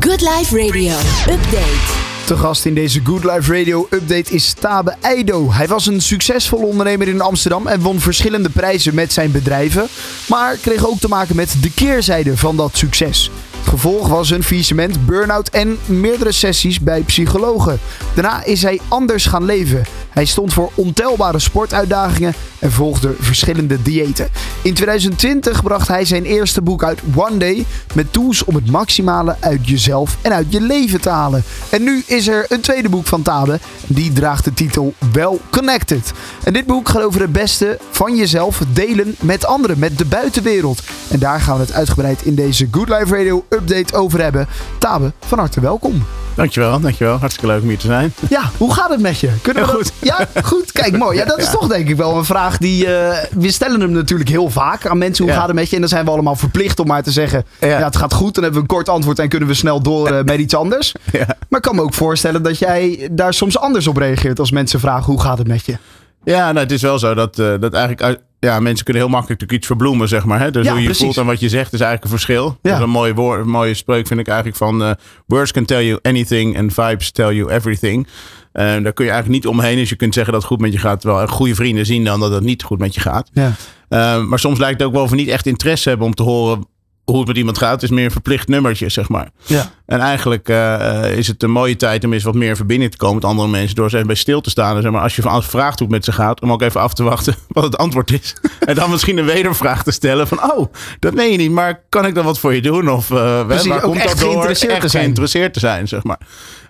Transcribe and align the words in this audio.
Good 0.00 0.20
Life 0.20 0.56
Radio 0.56 0.96
Update. 1.28 2.24
Te 2.26 2.36
gast 2.36 2.64
in 2.64 2.74
deze 2.74 3.00
Good 3.04 3.24
Life 3.24 3.58
Radio 3.58 3.86
update 3.90 4.32
is 4.32 4.52
Tabe 4.52 4.94
Eido. 5.00 5.52
Hij 5.52 5.66
was 5.66 5.86
een 5.86 6.00
succesvol 6.00 6.58
ondernemer 6.58 7.08
in 7.08 7.20
Amsterdam 7.20 7.66
en 7.66 7.80
won 7.80 8.00
verschillende 8.00 8.48
prijzen 8.48 8.94
met 8.94 9.12
zijn 9.12 9.30
bedrijven. 9.30 9.86
Maar 10.28 10.56
kreeg 10.56 10.86
ook 10.86 10.98
te 10.98 11.08
maken 11.08 11.36
met 11.36 11.56
de 11.60 11.72
keerzijde 11.72 12.36
van 12.36 12.56
dat 12.56 12.76
succes. 12.76 13.30
Het 13.64 13.72
gevolg 13.72 14.08
was 14.08 14.30
een 14.30 14.42
faillissement, 14.42 15.06
burn-out 15.06 15.48
en 15.48 15.78
meerdere 15.86 16.32
sessies 16.32 16.80
bij 16.80 17.00
psychologen. 17.00 17.78
Daarna 18.14 18.44
is 18.44 18.62
hij 18.62 18.80
anders 18.88 19.26
gaan 19.26 19.44
leven. 19.44 19.82
Hij 20.10 20.24
stond 20.24 20.52
voor 20.52 20.70
ontelbare 20.74 21.38
sportuitdagingen 21.38 22.34
en 22.58 22.72
volgde 22.72 23.14
verschillende 23.18 23.82
diëten. 23.82 24.28
In 24.62 24.74
2020 24.74 25.62
bracht 25.62 25.88
hij 25.88 26.04
zijn 26.04 26.24
eerste 26.24 26.62
boek 26.62 26.84
uit 26.84 27.00
One 27.14 27.36
Day 27.36 27.66
met 27.94 28.12
tools 28.12 28.44
om 28.44 28.54
het 28.54 28.70
maximale 28.70 29.36
uit 29.40 29.68
jezelf 29.68 30.16
en 30.22 30.32
uit 30.32 30.46
je 30.48 30.60
leven 30.60 31.00
te 31.00 31.08
halen. 31.08 31.44
En 31.68 31.82
nu 31.82 32.02
is 32.06 32.28
er 32.28 32.46
een 32.48 32.60
tweede 32.60 32.88
boek 32.88 33.06
van 33.06 33.22
Tabe. 33.22 33.58
Die 33.86 34.12
draagt 34.12 34.44
de 34.44 34.54
titel 34.54 34.94
Well 35.12 35.38
Connected. 35.50 36.12
En 36.44 36.52
dit 36.52 36.66
boek 36.66 36.88
gaat 36.88 37.02
over 37.02 37.20
het 37.20 37.32
beste 37.32 37.78
van 37.90 38.16
jezelf 38.16 38.60
delen 38.72 39.16
met 39.20 39.46
anderen, 39.46 39.78
met 39.78 39.98
de 39.98 40.04
buitenwereld. 40.04 40.82
En 41.08 41.18
daar 41.18 41.40
gaan 41.40 41.56
we 41.56 41.62
het 41.62 41.72
uitgebreid 41.72 42.22
in 42.22 42.34
deze 42.34 42.68
Good 42.70 42.88
Life 42.88 43.16
Radio 43.16 43.44
update 43.54 43.94
over 43.96 44.20
hebben. 44.22 44.46
Tabe, 44.78 45.12
van 45.26 45.38
harte 45.38 45.60
welkom. 45.60 46.04
Dankjewel, 46.34 46.80
dankjewel. 46.80 47.16
Hartstikke 47.18 47.52
leuk 47.52 47.62
om 47.62 47.68
hier 47.68 47.78
te 47.78 47.86
zijn. 47.86 48.14
Ja, 48.28 48.42
hoe 48.58 48.74
gaat 48.74 48.90
het 48.90 49.00
met 49.00 49.18
je? 49.20 49.30
Kunnen 49.42 49.62
we 49.62 49.68
dat- 49.72 49.76
goed. 49.76 49.92
Ja, 50.00 50.18
goed. 50.42 50.72
Kijk, 50.72 50.98
mooi. 50.98 51.18
Ja, 51.18 51.24
dat 51.24 51.38
is 51.38 51.44
Ja. 51.44 51.50
toch 51.50 51.68
denk 51.68 51.88
ik 51.88 51.96
wel 51.96 52.16
een 52.16 52.24
vraag 52.24 52.56
die... 52.58 52.86
eh, 52.96 53.24
we 53.38 53.50
stellen 53.52 53.80
hem 53.80 53.90
natuurlijk 53.90 54.28
heel 54.30 54.50
vaak 54.50 54.86
aan 54.86 54.98
mensen. 54.98 55.24
Hoe 55.24 55.32
Ja. 55.32 55.38
gaat 55.38 55.48
het 55.48 55.56
met 55.56 55.68
je? 55.68 55.74
En 55.74 55.80
dan 55.80 55.90
zijn 55.90 56.04
we 56.04 56.10
allemaal 56.10 56.36
verplicht 56.36 56.80
om 56.80 56.86
maar 56.86 57.02
te 57.02 57.10
zeggen... 57.10 57.44
Ja, 57.60 57.66
Ja. 57.66 57.84
het 57.84 57.96
gaat 57.96 58.12
goed. 58.14 58.34
Dan 58.34 58.42
hebben 58.42 58.62
we 58.62 58.68
een 58.68 58.74
kort 58.76 58.88
antwoord 58.88 59.18
en 59.18 59.28
kunnen 59.28 59.48
we 59.48 59.54
snel 59.54 59.80
door 59.82 60.08
eh, 60.10 60.24
met 60.24 60.38
iets 60.38 60.54
anders. 60.54 60.94
Ja. 61.12 61.26
Maar 61.48 61.58
ik 61.58 61.62
kan 61.62 61.74
me 61.74 61.82
ook 61.82 61.94
voorstellen 61.94 62.42
dat 62.42 62.58
jij 62.58 63.08
daar 63.12 63.34
soms 63.34 63.58
anders 63.58 63.86
op 63.86 63.96
reageert... 63.96 64.38
als 64.38 64.50
mensen 64.50 64.80
vragen 64.80 65.04
hoe 65.12 65.20
gaat 65.20 65.38
het 65.38 65.46
met 65.46 65.66
je? 65.66 65.76
Ja, 66.24 66.44
nou, 66.52 66.58
het 66.58 66.72
is 66.72 66.82
wel 66.82 66.98
zo 66.98 67.14
dat, 67.14 67.38
eh, 67.38 67.46
dat 67.60 67.72
eigenlijk 67.72 68.02
uit- 68.02 68.20
ja, 68.44 68.60
mensen 68.60 68.84
kunnen 68.84 69.02
heel 69.02 69.10
makkelijk 69.10 69.40
natuurlijk 69.40 69.58
iets 69.58 69.66
verbloemen, 69.66 70.08
zeg 70.08 70.24
maar. 70.24 70.40
Hè? 70.40 70.50
Dus 70.50 70.64
Ja, 70.64 70.70
hoe 70.70 70.78
je 70.80 70.84
precies. 70.84 71.04
voelt 71.04 71.16
en 71.16 71.26
wat 71.26 71.40
je 71.40 71.48
zegt 71.48 71.72
is 71.72 71.80
eigenlijk 71.80 72.04
een 72.04 72.18
verschil. 72.18 72.44
Ja. 72.62 72.70
Dat 72.70 72.78
is 72.78 72.84
een 72.84 72.90
mooie, 72.90 73.14
woord, 73.14 73.40
een 73.40 73.48
mooie 73.48 73.74
spreuk 73.74 74.06
vind 74.06 74.20
ik 74.20 74.26
eigenlijk 74.26 74.56
van... 74.56 74.82
eh, 74.82 74.90
words 75.26 75.52
can 75.52 75.64
tell 75.64 75.86
you 75.86 75.98
anything 76.02 76.58
and 76.58 76.74
vibes 76.74 77.10
tell 77.10 77.34
you 77.34 77.50
everything. 77.52 78.06
Eh, 78.52 78.64
daar 78.64 78.92
kun 78.92 79.04
je 79.04 79.10
eigenlijk 79.10 79.42
niet 79.44 79.46
omheen. 79.52 79.76
Dus 79.76 79.88
je 79.88 79.96
kunt 79.96 80.14
zeggen 80.14 80.32
dat 80.32 80.42
het 80.42 80.50
goed 80.50 80.60
met 80.60 80.72
je 80.72 80.78
gaat. 80.78 81.00
Terwijl 81.00 81.26
goede 81.26 81.54
vrienden 81.54 81.86
zien 81.86 82.04
dan 82.04 82.20
dat 82.20 82.30
het 82.32 82.42
niet 82.44 82.62
goed 82.62 82.78
met 82.78 82.94
je 82.94 83.00
gaat. 83.00 83.30
Ja. 83.32 83.52
Eh, 83.88 84.22
maar 84.24 84.38
soms 84.38 84.58
lijkt 84.58 84.78
het 84.78 84.88
ook 84.88 84.94
wel 84.94 85.02
of 85.02 85.10
we 85.10 85.16
niet 85.16 85.28
echt 85.28 85.46
interesse 85.46 85.88
hebben 85.88 86.06
om 86.06 86.14
te 86.14 86.22
horen 86.22 86.66
hoe 87.04 87.18
het 87.18 87.26
met 87.26 87.36
iemand 87.36 87.58
gaat. 87.58 87.72
Het 87.72 87.82
is 87.82 87.90
meer 87.90 88.04
een 88.04 88.10
verplicht 88.10 88.48
nummertje, 88.48 88.88
zeg 88.88 89.08
maar. 89.08 89.28
Ja. 89.44 89.70
En 89.86 90.00
eigenlijk 90.00 90.48
eh, 90.48 91.16
is 91.16 91.26
het 91.26 91.42
een 91.42 91.50
mooie 91.50 91.76
tijd 91.76 92.04
om 92.04 92.12
eens 92.12 92.24
wat 92.24 92.34
meer 92.34 92.48
in 92.48 92.56
verbinding 92.56 92.90
te 92.90 92.96
komen 92.96 93.14
met 93.14 93.24
andere 93.24 93.48
mensen. 93.48 93.74
Door 93.74 93.84
eens 93.84 93.94
even 93.94 94.06
bij 94.06 94.16
stil 94.16 94.40
te 94.40 94.50
staan. 94.50 94.76
En 94.76 94.82
zeg 94.82 94.92
maar, 94.92 95.02
als 95.02 95.16
je 95.16 95.22
van 95.22 95.30
als 95.30 95.46
vraagt 95.46 95.78
hoe 95.78 95.88
het 95.88 95.96
met 95.96 96.04
ze 96.04 96.12
gaat, 96.12 96.40
om 96.40 96.52
ook 96.52 96.62
even 96.62 96.80
af 96.80 96.94
te 96.94 97.02
wachten 97.02 97.34
wat 97.48 97.64
het 97.64 97.76
antwoord 97.76 98.12
is. 98.12 98.36
en 98.60 98.74
dan 98.74 98.90
misschien 98.90 99.18
een 99.18 99.24
wedervraag 99.24 99.82
te 99.82 99.90
stellen 99.90 100.28
van, 100.28 100.52
oh, 100.52 100.72
dat 100.98 101.14
meen 101.14 101.30
je 101.30 101.38
niet, 101.38 101.50
maar 101.50 101.80
kan 101.88 102.06
ik 102.06 102.14
dan 102.14 102.24
wat 102.24 102.38
voor 102.38 102.54
je 102.54 102.62
doen? 102.62 102.90
Of 102.90 103.10
eh, 103.10 103.46
Precies, 103.46 103.66
waar 103.66 103.80
komt 103.80 104.02
dat 104.02 104.18
door? 104.18 104.28
geïnteresseerd 104.28 104.72
echt 104.72 104.80
te 104.80 104.88
zijn. 104.88 105.02
geïnteresseerd 105.02 105.52
te 105.52 105.60
zijn, 105.60 105.88
zeg 105.88 106.02
maar. 106.02 106.18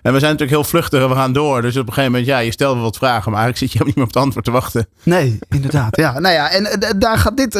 En 0.01 0.13
we 0.13 0.19
zijn 0.19 0.31
natuurlijk 0.31 0.61
heel 0.61 0.69
vluchtig 0.69 1.01
en 1.01 1.09
we 1.09 1.15
gaan 1.15 1.33
door. 1.33 1.61
Dus 1.61 1.77
op 1.77 1.87
een 1.87 1.93
gegeven 1.93 2.11
moment, 2.11 2.29
ja, 2.29 2.37
je 2.37 2.51
stelt 2.51 2.73
wel 2.73 2.83
wat 2.83 2.97
vragen, 2.97 3.31
maar 3.31 3.41
eigenlijk 3.41 3.57
zit 3.57 3.71
je 3.71 3.77
helemaal 3.77 3.87
niet 3.87 3.95
meer 3.95 4.05
op 4.05 4.13
het 4.13 4.23
antwoord 4.23 4.45
te 4.45 4.51
wachten. 4.51 4.87
Nee, 5.03 5.39
inderdaad. 5.49 5.97
Ja, 5.97 6.19
nou 6.19 6.33
ja, 6.33 6.51
en 6.51 6.65
eh, 6.65 6.89
daar 6.97 7.17
gaat 7.17 7.37
dit 7.37 7.53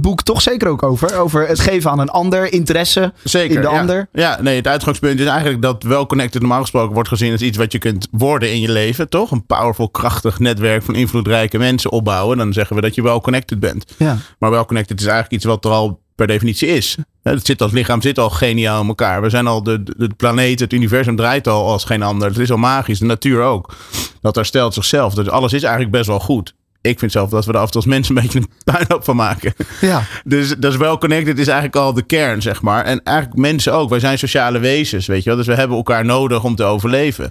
boek 0.00 0.22
toch 0.22 0.42
zeker 0.42 0.68
ook 0.68 0.82
over. 0.82 1.18
Over 1.18 1.48
het 1.48 1.60
geven 1.60 1.90
aan 1.90 1.98
een 1.98 2.10
ander, 2.10 2.52
interesse 2.52 3.12
Zeker. 3.24 3.56
in 3.56 3.62
de 3.62 3.68
ja. 3.68 3.78
ander. 3.78 4.08
Ja, 4.12 4.38
nee, 4.40 4.56
het 4.56 4.83
uitgangspunt 4.86 5.20
is 5.20 5.26
eigenlijk 5.26 5.62
dat 5.62 5.82
wel 5.82 6.06
connected 6.06 6.40
normaal 6.40 6.60
gesproken 6.60 6.94
wordt 6.94 7.08
gezien 7.08 7.32
als 7.32 7.40
iets 7.40 7.58
wat 7.58 7.72
je 7.72 7.78
kunt 7.78 8.08
worden 8.10 8.52
in 8.52 8.60
je 8.60 8.72
leven, 8.72 9.08
toch? 9.08 9.30
Een 9.30 9.46
powerful, 9.46 9.88
krachtig 9.88 10.38
netwerk 10.38 10.82
van 10.82 10.94
invloedrijke 10.94 11.58
mensen 11.58 11.90
opbouwen. 11.90 12.36
Dan 12.36 12.52
zeggen 12.52 12.76
we 12.76 12.82
dat 12.82 12.94
je 12.94 13.02
wel 13.02 13.20
connected 13.20 13.60
bent. 13.60 13.94
Ja. 13.98 14.18
Maar 14.38 14.50
wel 14.50 14.64
connected 14.64 15.00
is 15.00 15.06
eigenlijk 15.06 15.34
iets 15.34 15.44
wat 15.44 15.64
er 15.64 15.70
al 15.70 16.02
per 16.14 16.26
definitie 16.26 16.68
is. 16.68 16.96
Het, 17.22 17.46
zit 17.46 17.62
als 17.62 17.72
lichaam 17.72 18.02
zit 18.02 18.18
al 18.18 18.30
geniaal 18.30 18.82
in 18.82 18.88
elkaar. 18.88 19.22
We 19.22 19.30
zijn 19.30 19.46
al 19.46 19.62
de, 19.62 19.82
de, 19.82 19.94
de 19.96 20.14
planeet, 20.16 20.60
het 20.60 20.72
universum 20.72 21.16
draait 21.16 21.48
al 21.48 21.66
als 21.66 21.84
geen 21.84 22.02
ander. 22.02 22.28
Het 22.28 22.38
is 22.38 22.50
al 22.50 22.56
magisch, 22.56 22.98
de 22.98 23.04
natuur 23.04 23.42
ook. 23.42 23.74
Dat 24.20 24.34
herstelt 24.34 24.74
zichzelf. 24.74 25.14
Dus 25.14 25.28
alles 25.28 25.52
is 25.52 25.62
eigenlijk 25.62 25.92
best 25.92 26.06
wel 26.06 26.20
goed. 26.20 26.54
Ik 26.86 26.98
vind 26.98 27.12
zelf 27.12 27.30
dat 27.30 27.44
we 27.44 27.52
er 27.52 27.58
af 27.58 27.64
en 27.64 27.70
toe 27.70 27.80
als 27.80 27.90
mensen 27.90 28.16
een 28.16 28.22
beetje 28.22 28.38
een 28.38 28.48
puinhoop 28.72 29.04
van 29.04 29.16
maken. 29.16 29.54
Ja. 29.80 30.02
Dus 30.24 30.54
dat 30.58 30.72
is 30.72 30.78
wel 30.78 30.98
connected 30.98 31.38
is 31.38 31.46
eigenlijk 31.46 31.76
al 31.76 31.92
de 31.92 32.02
kern, 32.02 32.42
zeg 32.42 32.62
maar. 32.62 32.84
En 32.84 33.02
eigenlijk 33.02 33.38
mensen 33.38 33.72
ook. 33.72 33.90
Wij 33.90 34.00
zijn 34.00 34.18
sociale 34.18 34.58
wezens, 34.58 35.06
weet 35.06 35.22
je 35.22 35.28
wel. 35.28 35.38
Dus 35.38 35.46
we 35.46 35.54
hebben 35.54 35.76
elkaar 35.76 36.04
nodig 36.04 36.44
om 36.44 36.54
te 36.54 36.64
overleven. 36.64 37.30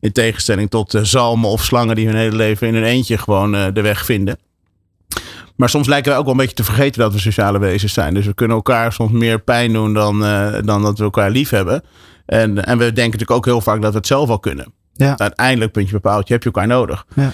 In 0.00 0.12
tegenstelling 0.12 0.70
tot 0.70 0.94
eh, 0.94 1.02
zalmen 1.02 1.50
of 1.50 1.64
slangen 1.64 1.96
die 1.96 2.06
hun 2.06 2.16
hele 2.16 2.36
leven 2.36 2.66
in 2.66 2.74
hun 2.74 2.84
eentje 2.84 3.18
gewoon 3.18 3.54
eh, 3.54 3.66
de 3.72 3.80
weg 3.80 4.04
vinden. 4.04 4.38
Maar 5.56 5.68
soms 5.68 5.86
lijken 5.88 6.10
wij 6.10 6.18
ook 6.18 6.24
wel 6.24 6.34
een 6.34 6.40
beetje 6.40 6.56
te 6.56 6.64
vergeten 6.64 7.00
dat 7.00 7.12
we 7.12 7.18
sociale 7.18 7.58
wezens 7.58 7.92
zijn. 7.92 8.14
Dus 8.14 8.26
we 8.26 8.34
kunnen 8.34 8.56
elkaar 8.56 8.92
soms 8.92 9.12
meer 9.12 9.40
pijn 9.40 9.72
doen 9.72 9.94
dan, 9.94 10.24
eh, 10.24 10.54
dan 10.64 10.82
dat 10.82 10.98
we 10.98 11.04
elkaar 11.04 11.30
lief 11.30 11.50
hebben. 11.50 11.82
En, 12.26 12.64
en 12.64 12.78
we 12.78 12.84
denken 12.84 13.02
natuurlijk 13.02 13.30
ook 13.30 13.44
heel 13.44 13.60
vaak 13.60 13.82
dat 13.82 13.92
we 13.92 13.98
het 13.98 14.06
zelf 14.06 14.28
al 14.28 14.38
kunnen. 14.38 14.72
Ja. 14.92 15.18
Uiteindelijk, 15.18 15.72
puntje 15.72 15.92
bepaald, 15.92 16.26
je 16.26 16.32
hebt 16.32 16.44
je 16.44 16.50
elkaar 16.52 16.68
nodig. 16.68 17.06
Ja. 17.14 17.32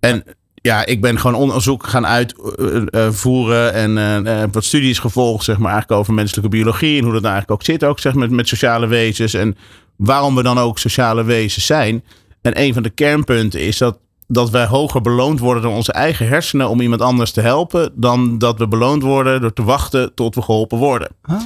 En 0.00 0.24
ja, 0.62 0.86
ik 0.86 1.00
ben 1.00 1.18
gewoon 1.18 1.40
onderzoek 1.40 1.86
gaan 1.86 2.06
uitvoeren 2.06 3.72
en 3.72 3.98
eh, 3.98 4.42
eh, 4.42 4.48
wat 4.52 4.64
studies 4.64 4.98
gevolgd, 4.98 5.44
zeg 5.44 5.58
maar, 5.58 5.72
eigenlijk 5.72 6.00
over 6.00 6.14
menselijke 6.14 6.50
biologie 6.50 6.98
en 6.98 7.04
hoe 7.04 7.12
dat 7.12 7.22
nou 7.22 7.34
eigenlijk 7.34 7.60
ook 7.60 7.66
zit, 7.66 7.84
ook 7.84 7.98
zeg 7.98 8.14
met, 8.14 8.30
met 8.30 8.48
sociale 8.48 8.86
wezens 8.86 9.34
en 9.34 9.56
waarom 9.96 10.34
we 10.34 10.42
dan 10.42 10.58
ook 10.58 10.78
sociale 10.78 11.24
wezens 11.24 11.66
zijn. 11.66 12.04
En 12.42 12.60
een 12.60 12.74
van 12.74 12.82
de 12.82 12.90
kernpunten 12.90 13.60
is 13.60 13.78
dat, 13.78 13.98
dat 14.26 14.50
wij 14.50 14.66
hoger 14.66 15.00
beloond 15.00 15.40
worden 15.40 15.62
door 15.62 15.74
onze 15.74 15.92
eigen 15.92 16.28
hersenen 16.28 16.68
om 16.68 16.80
iemand 16.80 17.00
anders 17.00 17.30
te 17.30 17.40
helpen, 17.40 17.92
dan 17.94 18.38
dat 18.38 18.58
we 18.58 18.68
beloond 18.68 19.02
worden 19.02 19.40
door 19.40 19.52
te 19.52 19.64
wachten 19.64 20.14
tot 20.14 20.34
we 20.34 20.42
geholpen 20.42 20.78
worden. 20.78 21.08
Ah. 21.22 21.36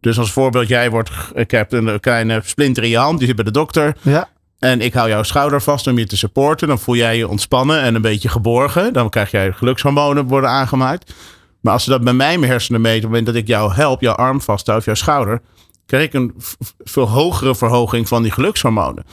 Dus 0.00 0.18
als 0.18 0.32
voorbeeld, 0.32 0.68
jij 0.68 0.90
wordt, 0.90 1.10
ik 1.34 1.50
heb 1.50 1.72
een 1.72 2.00
kleine 2.00 2.40
splinter 2.44 2.82
in 2.82 2.88
je 2.88 2.98
hand, 2.98 3.18
die 3.18 3.26
zit 3.26 3.36
bij 3.36 3.44
de 3.44 3.50
dokter. 3.50 3.96
Ja. 4.02 4.28
En 4.58 4.80
ik 4.80 4.94
hou 4.94 5.08
jouw 5.08 5.22
schouder 5.22 5.62
vast 5.62 5.86
om 5.86 5.98
je 5.98 6.06
te 6.06 6.16
supporten. 6.16 6.68
Dan 6.68 6.78
voel 6.78 6.96
jij 6.96 7.16
je 7.16 7.28
ontspannen 7.28 7.80
en 7.80 7.94
een 7.94 8.02
beetje 8.02 8.28
geborgen. 8.28 8.92
Dan 8.92 9.10
krijg 9.10 9.30
jij 9.30 9.52
gelukshormonen 9.52 10.26
worden 10.26 10.50
aangemaakt. 10.50 11.14
Maar 11.60 11.72
als 11.72 11.84
ze 11.84 11.90
dat 11.90 12.04
bij 12.04 12.12
mij 12.12 12.38
mijn 12.38 12.50
hersenen 12.50 12.80
meten, 12.80 12.96
op 12.96 13.02
het 13.02 13.10
moment 13.10 13.26
dat 13.26 13.42
ik 13.42 13.46
jou 13.46 13.72
help, 13.72 14.00
jouw 14.00 14.14
arm 14.14 14.40
vasthoud, 14.40 14.84
jouw 14.84 14.94
schouder, 14.94 15.40
krijg 15.86 16.04
ik 16.04 16.14
een 16.14 16.34
veel 16.78 17.08
hogere 17.08 17.54
verhoging 17.54 18.08
van 18.08 18.22
die 18.22 18.32
gelukshormonen. 18.32 19.04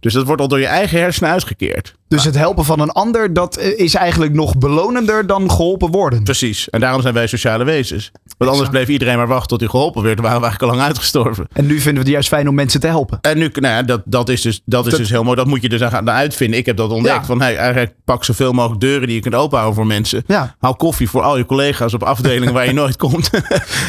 Dus 0.00 0.12
dat 0.12 0.26
wordt 0.26 0.40
al 0.40 0.48
door 0.48 0.60
je 0.60 0.66
eigen 0.66 0.98
hersenen 0.98 1.30
uitgekeerd. 1.30 1.94
Dus 2.08 2.24
het 2.24 2.34
helpen 2.34 2.64
van 2.64 2.80
een 2.80 2.90
ander, 2.90 3.32
dat 3.32 3.58
is 3.58 3.94
eigenlijk 3.94 4.32
nog 4.32 4.58
belonender 4.58 5.26
dan 5.26 5.50
geholpen 5.50 5.90
worden. 5.90 6.22
Precies. 6.22 6.70
En 6.70 6.80
daarom 6.80 7.02
zijn 7.02 7.14
wij 7.14 7.26
sociale 7.26 7.64
wezens. 7.64 8.10
Want 8.38 8.50
anders 8.50 8.70
bleef 8.70 8.88
iedereen 8.88 9.16
maar 9.16 9.26
wachten 9.26 9.48
tot 9.48 9.60
hij 9.60 9.68
geholpen 9.68 10.02
werd. 10.02 10.14
Dan 10.16 10.24
waren 10.24 10.40
we 10.40 10.44
eigenlijk 10.46 10.72
al 10.72 10.78
lang 10.78 10.90
uitgestorven. 10.90 11.46
En 11.52 11.66
nu 11.66 11.74
vinden 11.74 11.92
we 11.94 11.98
het 11.98 12.08
juist 12.08 12.28
fijn 12.28 12.48
om 12.48 12.54
mensen 12.54 12.80
te 12.80 12.86
helpen. 12.86 13.18
En 13.20 13.38
nu, 13.38 13.50
nou 13.52 13.74
ja, 13.74 13.82
dat, 13.82 14.02
dat 14.04 14.28
is, 14.28 14.42
dus, 14.42 14.62
dat 14.64 14.84
is 14.84 14.90
Dat- 14.90 15.00
dus 15.00 15.10
heel 15.10 15.22
mooi. 15.24 15.36
Dat 15.36 15.46
moet 15.46 15.62
je 15.62 15.68
dus 15.68 15.80
gaan 15.80 16.10
uitvinden. 16.10 16.58
Ik 16.58 16.66
heb 16.66 16.76
dat 16.76 16.90
ontdekt. 16.90 17.14
Ja. 17.14 17.24
Van, 17.24 17.40
hey, 17.40 17.56
eigenlijk 17.56 17.94
pak 18.04 18.24
zoveel 18.24 18.52
mogelijk 18.52 18.80
deuren 18.80 19.06
die 19.06 19.16
je 19.16 19.22
kunt 19.22 19.34
openhouden 19.34 19.76
voor 19.76 19.86
mensen. 19.86 20.22
Ja. 20.26 20.54
Hou 20.58 20.76
koffie 20.76 21.10
voor 21.10 21.22
al 21.22 21.36
je 21.36 21.46
collega's 21.46 21.94
op 21.94 22.02
afdelingen 22.02 22.52
waar 22.52 22.66
je 22.66 22.72
nooit 22.82 22.96
komt. 22.96 23.30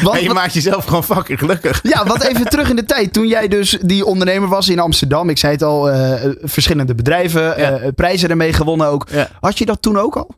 Want- 0.02 0.16
en 0.16 0.20
je 0.22 0.26
wat- 0.26 0.36
maakt 0.36 0.54
jezelf 0.54 0.84
gewoon 0.84 1.04
fucking 1.04 1.38
gelukkig. 1.38 1.80
Ja, 1.82 2.04
wat 2.06 2.22
even 2.24 2.44
terug 2.48 2.70
in 2.70 2.76
de 2.76 2.84
tijd. 2.84 3.12
Toen 3.12 3.26
jij 3.28 3.48
dus 3.48 3.78
die 3.82 4.04
ondernemer 4.04 4.48
was 4.48 4.68
in 4.68 4.78
Amsterdam. 4.78 5.28
Ik 5.28 5.38
zei 5.38 5.52
het 5.52 5.62
al, 5.62 5.90
eh, 5.90 6.30
verschillende 6.42 6.94
bedrijven, 6.94 7.56
eh, 7.56 7.88
prijzen 7.94 8.30
ermee 8.30 8.52
gewonnen 8.52 8.86
ook. 8.86 9.06
Had 9.40 9.58
je 9.58 9.66
dat 9.66 9.82
toen 9.82 9.98
ook 9.98 10.16
al? 10.16 10.34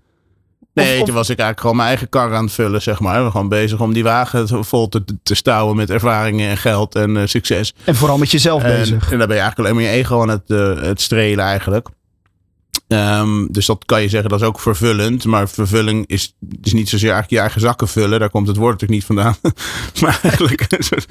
Nee, 0.84 0.99
Of- 1.00 1.06
toen 1.06 1.15
was 1.15 1.31
ik 1.31 1.39
eigenlijk 1.39 1.61
gewoon 1.61 1.77
mijn 1.77 1.89
eigen 1.89 2.09
kar 2.09 2.34
aan 2.34 2.44
het 2.44 2.53
vullen, 2.53 2.83
zeg 2.83 3.00
maar. 3.00 3.11
We 3.12 3.16
waren 3.19 3.31
gewoon 3.33 3.49
bezig 3.49 3.81
om 3.81 3.93
die 3.93 4.03
wagen 4.03 4.65
vol 4.65 4.89
te, 4.89 5.05
te 5.22 5.34
stouwen 5.34 5.77
met 5.77 5.91
ervaringen 5.91 6.50
en 6.50 6.56
geld 6.56 6.94
en 6.94 7.16
eh, 7.16 7.22
succes. 7.27 7.75
En 7.84 7.94
vooral 7.94 8.19
met 8.19 8.31
jezelf 8.31 8.62
En, 8.62 8.77
bezig. 8.78 9.13
en 9.13 9.19
dan 9.19 9.27
ben 9.28 9.36
je 9.36 9.42
eigenlijk 9.42 9.59
alleen 9.59 9.75
maar 9.75 9.92
je 9.92 9.98
ego 9.98 10.21
aan 10.21 10.28
het, 10.28 10.42
eh, 10.51 10.83
het 10.83 11.01
strelen 11.01 11.45
eigenlijk. 11.45 11.89
Ehm, 12.89 13.47
dus 13.51 13.66
dat 13.66 13.84
kan 13.84 14.03
je 14.03 14.09
zeggen, 14.09 14.30
dat 14.30 14.41
is 14.41 14.47
ook 14.47 14.60
vervullend. 14.60 15.25
Maar 15.25 15.48
vervulling 15.48 16.07
is, 16.07 16.34
is 16.63 16.72
niet 16.72 16.89
zozeer 16.89 17.10
eigenlijk 17.10 17.30
je 17.30 17.39
eigen 17.39 17.60
zakken 17.60 17.89
vullen. 17.89 18.21
Daar 18.21 18.30
komt 18.30 18.47
het 18.48 18.57
woord 18.57 18.80
natuurlijk 18.80 19.09
niet 19.09 19.16
vandaan. 19.16 19.36
maar 20.03 20.19
eigenlijk 20.22 20.65
een, 20.69 20.83
soort 20.84 21.07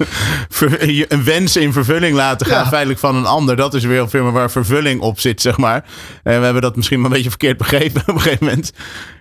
een 1.08 1.24
wens 1.24 1.56
in 1.56 1.72
vervulling 1.72 2.16
laten 2.16 2.46
gaan. 2.46 2.62
Ja. 2.62 2.68
Feitelijk 2.68 3.00
van 3.00 3.16
een 3.16 3.26
ander. 3.26 3.56
Dat 3.56 3.74
is 3.74 3.84
weer 3.84 4.00
een 4.00 4.08
firma 4.08 4.30
waar 4.30 4.50
vervulling 4.50 5.00
op 5.00 5.20
zit, 5.20 5.40
zeg 5.40 5.56
maar. 5.56 5.84
En 6.22 6.38
we 6.38 6.44
hebben 6.44 6.62
dat 6.62 6.76
misschien 6.76 6.96
maar 7.00 7.06
een 7.10 7.14
beetje 7.16 7.28
verkeerd 7.30 7.56
begrepen 7.56 8.00
op 8.06 8.14
een 8.14 8.20
gegeven 8.20 8.46
moment. 8.46 8.72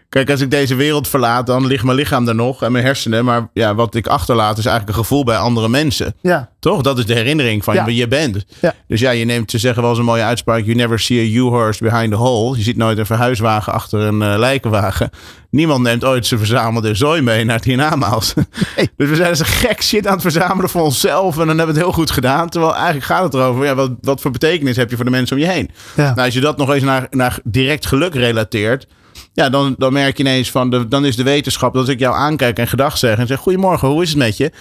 Kijk, 0.10 0.30
als 0.30 0.42
ik 0.42 0.52
deze 0.52 0.76
wereld 0.76 1.08
verlaat, 1.08 1.48
dan 1.48 1.66
ligt 1.66 1.84
mijn 1.84 1.98
lichaam 1.98 2.28
er 2.28 2.36
nog 2.36 2.64
en 2.64 2.72
mijn 2.72 2.86
hersenen. 2.86 3.26
Maar 3.26 3.48
ja, 3.54 3.76
wat 3.76 3.96
ik 3.96 4.08
achterlaat 4.08 4.58
is 4.58 4.66
eigenlijk 4.66 4.98
een 4.98 5.04
gevoel 5.04 5.24
bij 5.24 5.38
andere 5.38 5.70
mensen. 5.70 6.14
Ja. 6.22 6.50
Toch? 6.60 6.82
Dat 6.82 6.98
is 6.98 7.06
de 7.06 7.14
herinnering 7.14 7.64
van 7.64 7.74
Ja. 7.74 7.86
wie 7.86 7.96
je 7.96 8.08
bent. 8.08 8.46
Ja. 8.62 8.74
Dus 8.88 9.00
ja, 9.00 9.12
je 9.12 9.26
neemt, 9.26 9.52
ze 9.52 9.58
zeggen 9.58 9.82
wel 9.82 9.90
eens 9.92 10.00
een 10.00 10.06
mooie 10.06 10.24
uitspraak. 10.24 10.64
You 10.64 10.76
never 10.76 11.00
see 11.00 11.20
a 11.20 11.36
U-horse 11.38 11.84
behind 11.84 12.12
the 12.12 12.18
hole. 12.18 12.58
Je 12.58 12.64
ziet 12.64 12.78
nooit 12.78 12.98
een 12.98 13.06
verhuiswagen 13.06 13.74
achter 13.74 14.00
een 14.00 14.22
eh, 14.22 14.38
lijkenwagen. 14.38 15.10
Niemand 15.50 15.84
neemt 15.84 16.04
ooit 16.04 16.26
zijn 16.26 16.40
verzamelde 16.40 16.96
zooi 16.96 17.22
mee 17.22 17.44
naar 17.44 17.56
het 17.56 17.66
hiernamaals. 17.66 18.34
Nee. 18.78 18.90
Dus 18.98 19.10
we 19.10 19.16
zijn 19.16 19.30
dus 19.30 19.40
een 19.40 19.46
gek 19.46 19.84
shit 19.84 20.08
aan 20.08 20.14
het 20.14 20.22
verzamelen 20.22 20.70
voor 20.70 20.82
onszelf. 20.82 21.32
En 21.40 21.48
dan 21.48 21.58
hebben 21.58 21.66
we 21.66 21.72
het 21.72 21.82
heel 21.82 21.92
goed 21.92 22.12
gedaan. 22.12 22.50
Terwijl 22.50 22.74
eigenlijk 22.76 23.06
gaat 23.06 23.24
het 23.24 23.34
erover. 23.34 23.66
Ja, 23.66 23.76
wat, 23.76 23.92
wat 24.02 24.22
voor 24.22 24.32
betekenis 24.32 24.76
heb 24.76 24.90
je 24.90 24.96
voor 24.96 25.06
de 25.06 25.12
mensen 25.12 25.36
om 25.38 25.42
je 25.42 25.50
heen? 25.50 25.70
Ja. 25.96 26.04
Nou, 26.04 26.26
als 26.26 26.34
je 26.34 26.40
dat 26.40 26.58
nog 26.58 26.74
eens 26.74 26.84
naar, 26.84 27.08
naar 27.10 27.40
direct 27.44 27.86
geluk 27.86 28.14
relateert. 28.14 28.88
Ja, 29.34 29.50
dan, 29.50 29.76
dan 29.78 29.94
merk 29.94 30.18
je 30.18 30.24
ineens 30.24 30.52
van. 30.52 30.70
De, 30.70 30.88
dan 30.88 31.06
is 31.06 31.16
de 31.16 31.24
wetenschap 31.24 31.74
dat 31.74 31.90
ik 31.90 32.00
jou 32.00 32.16
aankijk 32.16 32.60
en 32.60 32.68
gedag 32.68 32.98
zeg. 32.98 33.18
En 33.18 33.28
zeg: 33.28 33.40
Goedemorgen, 33.40 33.88
hoe 33.88 34.02
is 34.04 34.10
het 34.10 34.18
met 34.18 34.38
je? 34.38 34.52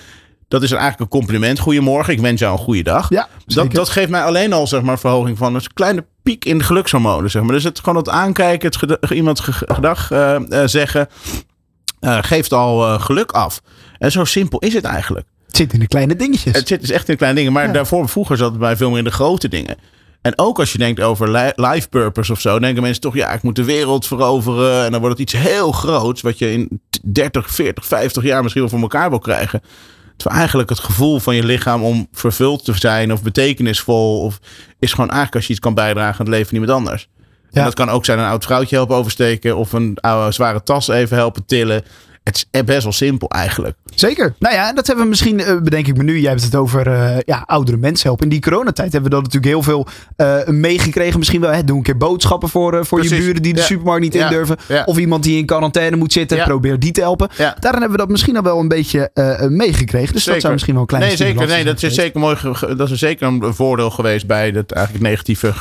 Dat 0.49 0.63
is 0.63 0.71
eigenlijk 0.71 1.01
een 1.01 1.19
compliment. 1.21 1.59
Goedemorgen, 1.59 2.13
ik 2.13 2.21
wens 2.21 2.41
jou 2.41 2.53
een 2.53 2.65
goede 2.65 2.83
dag. 2.83 3.09
Ja, 3.11 3.29
dat, 3.47 3.73
dat 3.73 3.89
geeft 3.89 4.09
mij 4.09 4.23
alleen 4.23 4.53
al 4.53 4.67
zeg 4.67 4.83
maar, 4.83 4.99
verhoging 4.99 5.39
van 5.39 5.55
een 5.55 5.61
kleine 5.75 6.05
piek 6.23 6.45
in 6.45 6.59
de 6.59 6.65
gelukshormonen. 6.65 7.31
Zeg 7.31 7.43
maar. 7.43 7.53
Dus 7.53 7.65
het, 7.65 7.79
gewoon 7.79 7.97
het 7.97 8.09
aankijken, 8.09 8.71
het 9.01 9.11
iemand 9.11 9.41
ge- 9.41 9.53
gedag 9.67 10.11
eh, 10.11 10.35
eh, 10.63 10.69
zeggen, 10.69 11.09
eh, 12.01 12.19
geeft 12.21 12.53
al 12.53 12.99
geluk 12.99 13.31
af. 13.33 13.61
En 13.99 14.13
zo 14.13 14.25
simpel 14.25 14.59
is 14.59 14.75
het 14.75 14.85
eigenlijk. 14.85 15.27
Het 15.47 15.57
zit 15.57 15.73
in 15.73 15.81
de 15.81 15.87
kleine 15.89 16.17
dingetjes. 16.17 16.57
Het 16.57 16.69
zit 16.69 16.81
dus 16.81 16.91
echt 16.91 17.09
in 17.09 17.17
kleine 17.17 17.39
dingen. 17.39 17.53
Maar 17.53 17.67
Ja. 17.67 17.73
daarvoor, 17.73 18.09
vroeger 18.09 18.37
zat 18.37 18.51
het 18.51 18.59
bij 18.61 18.77
veel 18.77 18.89
meer 18.89 18.99
in 18.99 19.05
de 19.05 19.11
grote 19.11 19.49
dingen. 19.49 19.77
En 20.27 20.33
ook 20.39 20.59
als 20.59 20.73
je 20.73 20.79
denkt 20.79 21.01
over 21.01 21.31
li- 21.31 21.53
life 21.55 21.89
purpose 21.89 22.33
of 22.33 22.41
zo, 22.41 22.59
denken 22.59 22.83
mensen 22.83 23.01
toch, 23.01 23.15
ja, 23.15 23.33
ik 23.33 23.43
moet 23.43 23.57
de 23.57 23.65
wereld 23.65 24.07
veroveren. 24.07 24.85
En 24.85 24.91
dan 24.91 25.01
wordt 25.01 25.19
het 25.19 25.33
iets 25.33 25.43
heel 25.43 25.73
groots, 25.73 26.21
wat 26.21 26.39
je 26.39 26.53
in 26.53 26.81
t- 26.91 27.01
30, 27.03 27.51
40, 27.51 27.87
50 27.87 28.23
jaar 28.23 28.41
misschien 28.43 28.63
wel 28.63 28.71
voor 28.71 28.81
elkaar 28.81 29.11
wil 29.11 29.19
krijgen. 29.19 29.63
Terwijl 30.17 30.39
eigenlijk 30.39 30.69
het 30.69 30.79
gevoel 30.79 31.19
van 31.19 31.35
je 31.35 31.45
lichaam 31.45 31.83
om 31.83 32.09
vervuld 32.13 32.65
te 32.65 32.79
zijn 32.79 33.13
of 33.13 33.23
betekenisvol, 33.23 34.21
of, 34.21 34.39
is 34.79 34.91
gewoon 34.91 35.11
eigenlijk 35.11 35.35
als 35.37 35.47
je 35.47 35.51
iets 35.53 35.61
kan 35.61 35.75
bijdragen 35.75 36.19
aan 36.21 36.27
het 36.27 36.35
leven 36.35 36.47
van 36.47 36.59
iemand 36.59 36.79
anders. 36.79 37.09
Ja. 37.51 37.59
En 37.59 37.65
dat 37.65 37.75
kan 37.75 37.89
ook 37.91 38.05
zijn 38.05 38.19
een 38.19 38.25
oud 38.29 38.45
vrouwtje 38.45 38.77
helpen 38.77 38.97
oversteken 38.97 39.57
of 39.57 39.73
een 39.73 39.99
oude 40.01 40.33
zware 40.33 40.63
tas 40.63 40.89
even 40.89 41.17
helpen 41.17 41.47
tillen. 41.47 41.83
Het 42.27 42.47
is 42.51 42.65
best 42.65 42.83
wel 42.83 42.93
simpel 42.93 43.29
eigenlijk. 43.31 43.77
Zeker. 43.95 44.35
Nou 44.39 44.55
ja, 44.55 44.73
dat 44.73 44.87
hebben 44.87 45.05
we 45.05 45.11
misschien, 45.11 45.41
eh, 45.41 45.57
bedenk 45.63 45.87
ik 45.87 45.97
me 45.97 46.03
nu. 46.03 46.19
Jij 46.21 46.31
hebt 46.31 46.43
het 46.43 46.55
over 46.55 46.87
eh, 46.87 47.19
ja, 47.25 47.43
oudere 47.47 47.77
mensen 47.77 48.07
helpen. 48.07 48.25
In 48.25 48.31
die 48.31 48.41
coronatijd 48.41 48.93
hebben 48.93 49.11
we 49.11 49.17
dat 49.17 49.25
natuurlijk 49.33 49.53
heel 49.53 49.63
veel 49.63 49.87
eh, 50.17 50.47
meegekregen. 50.47 51.19
Misschien 51.19 51.41
wel, 51.41 51.51
hè, 51.51 51.65
doe 51.65 51.77
een 51.77 51.83
keer 51.83 51.97
boodschappen 51.97 52.49
voor, 52.49 52.87
voor 52.87 53.03
je 53.03 53.09
buren 53.09 53.43
die 53.43 53.53
de 53.55 53.61
Ja. 53.61 53.67
supermarkt 53.67 54.03
niet 54.03 54.13
Ja. 54.15 54.25
in 54.25 54.33
durven. 54.33 54.57
Ja. 54.69 54.83
Of 54.85 54.99
iemand 54.99 55.23
die 55.23 55.39
in 55.39 55.47
quarantaine 55.47 55.97
moet 55.97 56.13
zitten. 56.13 56.43
Probeer 56.45 56.79
die 56.79 56.93
te 56.93 57.01
helpen. 57.01 57.29
Daarin 57.37 57.61
hebben 57.81 57.91
we 57.91 57.97
dat 57.97 58.09
misschien 58.09 58.37
al 58.37 58.43
wel 58.43 58.61
een 58.61 58.69
beetje 58.69 59.11
meegekregen. 59.49 60.15
Dus 60.15 60.25
dat 60.25 60.41
zou 60.41 60.53
misschien 60.53 60.73
wel 60.75 60.83
een 60.83 60.89
kleine 60.89 61.09
Nee, 61.09 61.17
zeker. 61.17 61.47
Nee, 61.47 61.65
dat 61.65 61.83
is 61.83 61.95
zeker 61.95 62.21
mooi. 62.21 62.37
Dat 62.77 62.91
is 62.91 62.99
zeker 62.99 63.27
een 63.27 63.55
voordeel 63.55 63.91
geweest 63.91 64.27
bij 64.27 64.51
het 64.51 64.73
eigenlijk 64.73 65.07
negatieve 65.07 65.53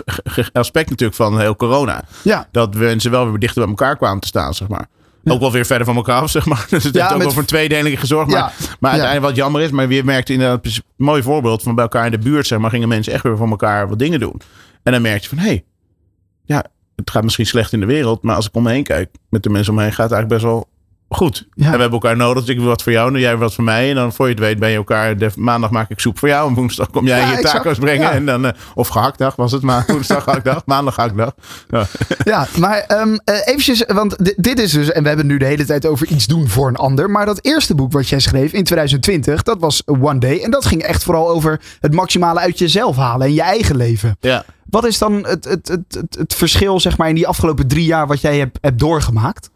aspect 0.53 0.89
natuurlijk 0.89 1.17
van 1.17 1.39
heel 1.39 1.56
corona. 1.56 2.03
Ja, 2.21 2.47
Dat 2.51 2.73
we 2.75 2.79
mensen 2.83 3.12
wel 3.12 3.29
weer 3.29 3.39
dichter 3.39 3.62
bij 3.62 3.69
elkaar 3.69 3.97
kwamen 3.97 4.19
te 4.21 4.27
staan, 4.27 4.53
zeg 4.53 4.67
maar. 4.67 4.88
Ook 5.33 5.39
wel 5.39 5.51
weer 5.51 5.66
verder 5.66 5.86
van 5.86 5.95
elkaar 5.95 6.22
af, 6.22 6.30
zeg 6.38 6.45
maar. 6.45 6.66
Dus 6.69 6.83
het 6.83 6.95
heeft 6.95 7.12
ook 7.12 7.18
met- 7.18 7.33
voor 7.33 7.42
een 7.42 7.48
tweedeling 7.48 8.00
gezorgd. 8.00 8.31
Maar, 8.31 8.54
maar 8.80 8.92
uiteindelijk 8.92 9.27
wat 9.27 9.36
jammer 9.36 9.62
is, 9.62 9.72
maar 9.72 9.92
je 9.92 10.04
merkt 10.04 10.30
inderdaad 10.30 10.66
een 10.66 10.81
mooi 10.98 11.24
voorbeeld 11.24 11.62
van 11.63 11.75
bij 11.75 11.83
elkaar 11.83 12.06
in 12.06 12.12
de 12.12 12.18
buurt, 12.18 12.48
zeg 12.48 12.60
maar, 12.60 12.69
gingen 12.69 12.88
mensen 12.88 13.13
echt 13.13 13.24
weer 13.24 13.38
van 13.38 13.50
elkaar 13.50 13.89
wat 13.89 14.00
dingen 14.00 14.19
doen. 14.19 14.42
En 14.83 14.92
dan 14.92 15.01
merk 15.01 15.22
je 15.22 15.30
van, 15.30 15.38
hé, 15.38 15.45
hey, 15.48 15.63
ja, 16.45 16.63
het 16.95 17.10
gaat 17.12 17.24
misschien 17.24 17.45
slecht 17.45 17.74
in 17.74 17.80
de 17.80 17.86
wereld, 17.86 18.22
maar 18.24 18.36
als 18.36 18.48
ik 18.48 18.56
om 18.56 18.63
me 18.63 18.72
heen 18.72 18.83
kijk, 18.83 19.10
met 19.30 19.44
de 19.44 19.50
mensen 19.50 19.72
om 19.72 19.77
me 19.77 19.83
heen, 19.83 19.94
gaat 19.94 20.10
het 20.10 20.13
eigenlijk 20.13 20.42
best 20.44 20.54
wel 20.54 20.68
goed. 21.15 21.47
Ja. 21.53 21.65
En 21.65 21.71
we 21.71 21.79
hebben 21.79 21.91
elkaar 21.91 22.15
nodig. 22.17 22.44
Dus 22.44 22.51
ik 22.51 22.57
doe 22.59 22.67
wat 22.67 22.83
voor 22.83 22.91
jou, 22.91 23.13
en 23.13 23.19
jij 23.19 23.38
wat 23.38 23.53
voor 23.53 23.63
mij. 23.63 23.89
En 23.89 23.95
dan 23.95 24.13
voor 24.13 24.25
je 24.25 24.31
het 24.31 24.41
weet 24.41 24.59
ben 24.59 24.69
je 24.69 24.75
elkaar. 24.75 25.17
De, 25.17 25.29
maandag 25.35 25.69
maak 25.71 25.89
ik 25.89 26.00
soep 26.00 26.19
voor 26.19 26.27
jou. 26.27 26.50
En 26.50 26.56
woensdag 26.56 26.89
kom 26.89 27.06
jij 27.07 27.19
je 27.27 27.33
exact. 27.35 27.56
taco's 27.56 27.77
brengen. 27.77 28.12
En 28.12 28.25
dan, 28.25 28.45
eh, 28.45 28.51
of 28.73 28.88
gehaktdag 28.88 29.35
was 29.35 29.51
het, 29.51 29.62
maar 29.62 29.83
woensdag 29.91 30.23
gehaktdag. 30.23 30.62
Maandag 30.65 30.94
gehaktdag. 30.94 31.31
Ja. 31.69 31.85
Ja, 32.23 32.47
maar 32.59 32.77
eh, 32.77 33.07
eventjes, 33.45 33.83
want 33.88 34.25
di- 34.25 34.33
dit 34.38 34.59
is 34.59 34.71
dus, 34.71 34.91
en 34.91 35.01
we 35.01 35.07
hebben 35.07 35.25
nu 35.27 35.38
de 35.38 35.45
hele 35.45 35.65
tijd 35.65 35.85
over 35.85 36.07
iets 36.07 36.25
doen 36.25 36.47
voor 36.50 36.67
een 36.67 36.75
ander. 36.75 37.09
Maar 37.09 37.25
dat 37.25 37.39
eerste 37.41 37.75
boek 37.75 37.91
wat 37.91 38.09
jij 38.09 38.19
schreef 38.19 38.51
in 38.53 38.63
2020, 38.63 39.44
dat 39.44 39.59
was 39.59 39.81
One 39.85 40.17
Day. 40.19 40.39
En 40.44 40.51
dat 40.51 40.65
ging 40.65 40.81
echt 40.81 41.03
vooral 41.03 41.29
over 41.29 41.62
het 41.79 41.94
maximale 41.94 42.39
uit 42.39 42.59
jezelf 42.59 42.95
halen 42.95 43.27
en 43.27 43.33
je 43.33 43.41
eigen 43.41 43.75
leven. 43.77 44.17
ja. 44.19 44.45
Wat 44.69 44.85
is 44.85 44.97
dan 44.97 45.13
het, 45.13 45.45
het, 45.45 45.67
het, 45.67 45.81
het, 45.89 46.15
het 46.19 46.33
verschil, 46.35 46.79
zeg 46.79 46.97
maar, 46.97 47.09
in 47.09 47.15
die 47.15 47.27
afgelopen 47.27 47.67
drie 47.67 47.85
jaar 47.85 48.07
wat 48.07 48.21
jij 48.21 48.38
hebt, 48.38 48.57
hebt 48.62 48.79
doorgemaakt? 48.79 49.50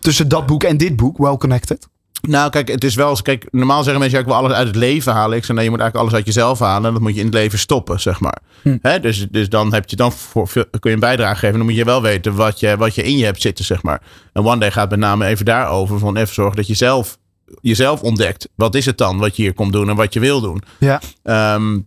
Tussen 0.00 0.28
dat 0.28 0.46
boek 0.46 0.64
en 0.64 0.76
dit 0.76 0.96
boek, 0.96 1.18
Well 1.18 1.36
Connected. 1.36 1.88
Nou, 2.20 2.50
kijk, 2.50 2.68
het 2.68 2.84
is 2.84 2.94
wel 2.94 3.10
eens. 3.10 3.22
Kijk, 3.22 3.46
normaal 3.50 3.82
zeggen 3.82 4.00
mensen: 4.00 4.18
ja, 4.18 4.24
ik 4.24 4.30
wil 4.30 4.40
alles 4.40 4.52
uit 4.52 4.66
het 4.66 4.76
leven 4.76 5.12
halen. 5.12 5.36
Ik 5.36 5.44
zeg: 5.44 5.56
nee, 5.56 5.64
je 5.64 5.70
moet 5.70 5.80
eigenlijk 5.80 6.08
alles 6.08 6.18
uit 6.18 6.34
jezelf 6.34 6.58
halen. 6.58 6.86
En 6.86 6.92
dat 6.92 7.02
moet 7.02 7.14
je 7.14 7.18
in 7.18 7.26
het 7.26 7.34
leven 7.34 7.58
stoppen, 7.58 8.00
zeg 8.00 8.20
maar. 8.20 8.38
Hm. 8.62 8.76
Hè? 8.82 9.00
Dus, 9.00 9.26
dus 9.30 9.48
dan, 9.48 9.72
heb 9.72 9.88
je, 9.88 9.96
dan 9.96 10.12
voor, 10.12 10.48
kun 10.52 10.68
je 10.80 10.90
een 10.90 11.00
bijdrage 11.00 11.38
geven. 11.38 11.56
Dan 11.56 11.66
moet 11.66 11.76
je 11.76 11.84
wel 11.84 12.02
weten 12.02 12.34
wat 12.34 12.60
je, 12.60 12.76
wat 12.76 12.94
je 12.94 13.02
in 13.02 13.16
je 13.16 13.24
hebt 13.24 13.42
zitten, 13.42 13.64
zeg 13.64 13.82
maar. 13.82 14.02
En 14.32 14.44
One 14.44 14.58
Day 14.58 14.70
gaat 14.70 14.90
met 14.90 14.98
name 14.98 15.26
even 15.26 15.44
daarover: 15.44 15.98
van 15.98 16.16
even 16.16 16.34
zorgen 16.34 16.56
dat 16.56 16.66
je 16.66 16.74
zelf, 16.74 17.18
jezelf 17.60 18.02
ontdekt. 18.02 18.48
Wat 18.54 18.74
is 18.74 18.86
het 18.86 18.98
dan 18.98 19.18
wat 19.18 19.36
je 19.36 19.42
hier 19.42 19.54
komt 19.54 19.72
doen 19.72 19.88
en 19.88 19.96
wat 19.96 20.12
je 20.12 20.20
wil 20.20 20.40
doen? 20.40 20.62
Ja. 20.78 21.00
Ehm, 21.22 21.78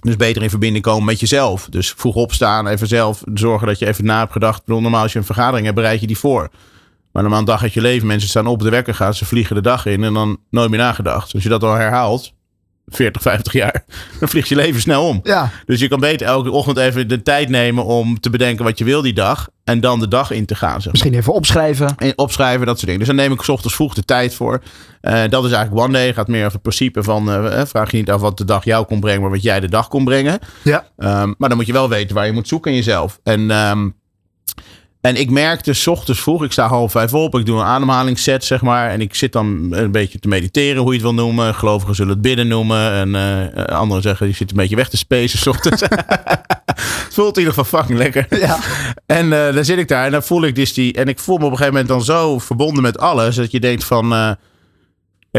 dus 0.00 0.16
beter 0.16 0.42
in 0.42 0.50
verbinding 0.50 0.84
komen 0.84 1.04
met 1.04 1.20
jezelf. 1.20 1.66
Dus 1.70 1.92
vroeg 1.96 2.14
opstaan, 2.14 2.66
even 2.66 2.86
zelf 2.86 3.22
zorgen 3.34 3.66
dat 3.66 3.78
je 3.78 3.86
even 3.86 4.04
na 4.04 4.18
hebt 4.18 4.32
gedacht. 4.32 4.58
Ik 4.58 4.64
bedoel, 4.64 4.80
normaal 4.80 5.02
als 5.02 5.12
je 5.12 5.18
een 5.18 5.24
vergadering 5.24 5.64
hebt, 5.64 5.78
bereid 5.78 6.00
je 6.00 6.06
die 6.06 6.18
voor. 6.18 6.50
Maar 7.14 7.22
normaal 7.22 7.40
een 7.40 7.46
dag 7.46 7.62
uit 7.62 7.72
je 7.72 7.80
leven, 7.80 8.06
mensen 8.06 8.28
staan 8.28 8.46
op, 8.46 8.62
de 8.62 8.70
wekker 8.70 8.94
gaat, 8.94 9.16
ze 9.16 9.24
vliegen 9.24 9.54
de 9.54 9.62
dag 9.62 9.86
in 9.86 10.04
en 10.04 10.14
dan 10.14 10.38
nooit 10.50 10.70
meer 10.70 10.78
nagedacht. 10.78 11.24
Dus 11.24 11.34
als 11.34 11.42
je 11.42 11.48
dat 11.48 11.62
al 11.62 11.74
herhaalt, 11.74 12.32
40, 12.86 13.22
50 13.22 13.52
jaar, 13.52 13.84
dan 14.20 14.28
vliegt 14.28 14.48
je 14.48 14.54
leven 14.54 14.80
snel 14.80 15.06
om. 15.08 15.20
Ja, 15.22 15.50
Dus 15.66 15.80
je 15.80 15.88
kan 15.88 16.00
beter 16.00 16.26
elke 16.26 16.50
ochtend 16.50 16.76
even 16.76 17.08
de 17.08 17.22
tijd 17.22 17.48
nemen 17.48 17.84
om 17.84 18.20
te 18.20 18.30
bedenken 18.30 18.64
wat 18.64 18.78
je 18.78 18.84
wil 18.84 19.02
die 19.02 19.12
dag. 19.12 19.48
En 19.64 19.80
dan 19.80 20.00
de 20.00 20.08
dag 20.08 20.30
in 20.30 20.46
te 20.46 20.54
gaan. 20.54 20.82
Zeg 20.82 20.92
misschien 20.92 21.14
even 21.14 21.32
opschrijven. 21.32 21.94
En 21.96 22.18
opschrijven, 22.18 22.66
dat 22.66 22.74
soort 22.74 22.84
dingen. 22.84 22.98
Dus 22.98 23.08
dan 23.08 23.16
neem 23.16 23.32
ik 23.32 23.42
's 23.42 23.48
ochtends 23.48 23.74
vroeg 23.74 23.94
de 23.94 24.04
tijd 24.04 24.34
voor. 24.34 24.62
Eh, 25.00 25.12
dat 25.28 25.44
is 25.44 25.52
eigenlijk 25.52 25.84
one 25.84 25.92
day. 25.92 26.14
Gaat 26.14 26.28
meer 26.28 26.40
over 26.40 26.52
het 26.52 26.62
principe 26.62 27.02
van... 27.02 27.28
eh, 27.30 27.60
eh, 27.60 27.66
vraag 27.66 27.90
je 27.90 27.96
niet 27.96 28.10
af 28.10 28.20
wat 28.20 28.38
de 28.38 28.44
dag 28.44 28.64
jou 28.64 28.86
kon 28.86 29.00
brengen... 29.00 29.20
maar 29.20 29.30
wat 29.30 29.42
jij 29.42 29.60
de 29.60 29.68
dag 29.68 29.88
kon 29.88 30.04
brengen. 30.04 30.38
Ja. 30.62 30.84
Ehm, 30.96 31.32
maar 31.38 31.48
dan 31.48 31.58
moet 31.58 31.66
je 31.66 31.72
wel 31.72 31.88
weten 31.88 32.14
waar 32.14 32.26
je 32.26 32.32
moet 32.32 32.48
zoeken 32.48 32.70
in 32.70 32.76
jezelf. 32.76 33.18
En, 33.22 33.50
ehm, 33.50 33.88
en 35.04 35.16
ik 35.16 35.30
merkte 35.30 35.72
's 35.72 35.86
ochtends 35.86 36.20
vroeg... 36.20 36.44
Ik 36.44 36.52
sta 36.52 36.68
half 36.68 36.90
vijf 36.90 37.14
op. 37.14 37.38
Ik 37.38 37.46
doe 37.46 37.58
een 37.58 37.64
ademhalingsset, 37.64 38.44
zeg 38.44 38.62
maar. 38.62 38.90
En 38.90 39.00
ik 39.00 39.14
zit 39.14 39.32
dan 39.32 39.68
een 39.70 39.90
beetje 39.90 40.18
te 40.18 40.28
mediteren, 40.28 40.82
hoe 40.82 40.86
je 40.86 40.92
het 40.92 41.02
wil 41.02 41.14
noemen. 41.14 41.54
Gelovigen 41.54 41.94
zullen 41.94 42.12
het 42.12 42.22
bidden 42.22 42.48
noemen. 42.48 42.92
En 42.92 43.14
eh, 43.14 43.58
eh, 43.58 43.64
anderen 43.64 44.02
zeggen, 44.02 44.26
je 44.26 44.32
zit 44.32 44.50
een 44.50 44.56
beetje 44.56 44.76
weg 44.76 44.88
te 44.88 44.96
spacen 44.96 45.38
's 45.38 45.46
ochtends. 45.46 45.80
het 47.04 47.08
voelt 47.10 47.36
in 47.36 47.42
ieder 47.42 47.54
geval 47.54 47.80
fucking 47.80 47.98
lekker. 47.98 48.26
Ja. 48.38 48.58
En 49.06 49.46
eh, 49.46 49.54
dan 49.54 49.64
zit 49.64 49.78
ik 49.78 49.88
daar 49.88 50.04
en 50.04 50.12
dan 50.12 50.22
voel 50.22 50.44
ik 50.44 50.54
dus 50.54 50.72
die. 50.72 50.92
En 50.92 51.08
ik 51.08 51.18
voel 51.18 51.36
me 51.36 51.44
op 51.44 51.50
een 51.50 51.56
gegeven 51.56 51.80
moment 51.80 51.92
dan 51.92 52.16
zo 52.16 52.38
verbonden 52.38 52.82
met 52.82 52.98
alles. 52.98 53.36
Dat 53.36 53.50
je 53.50 53.60
denkt 53.60 53.84
van. 53.84 54.36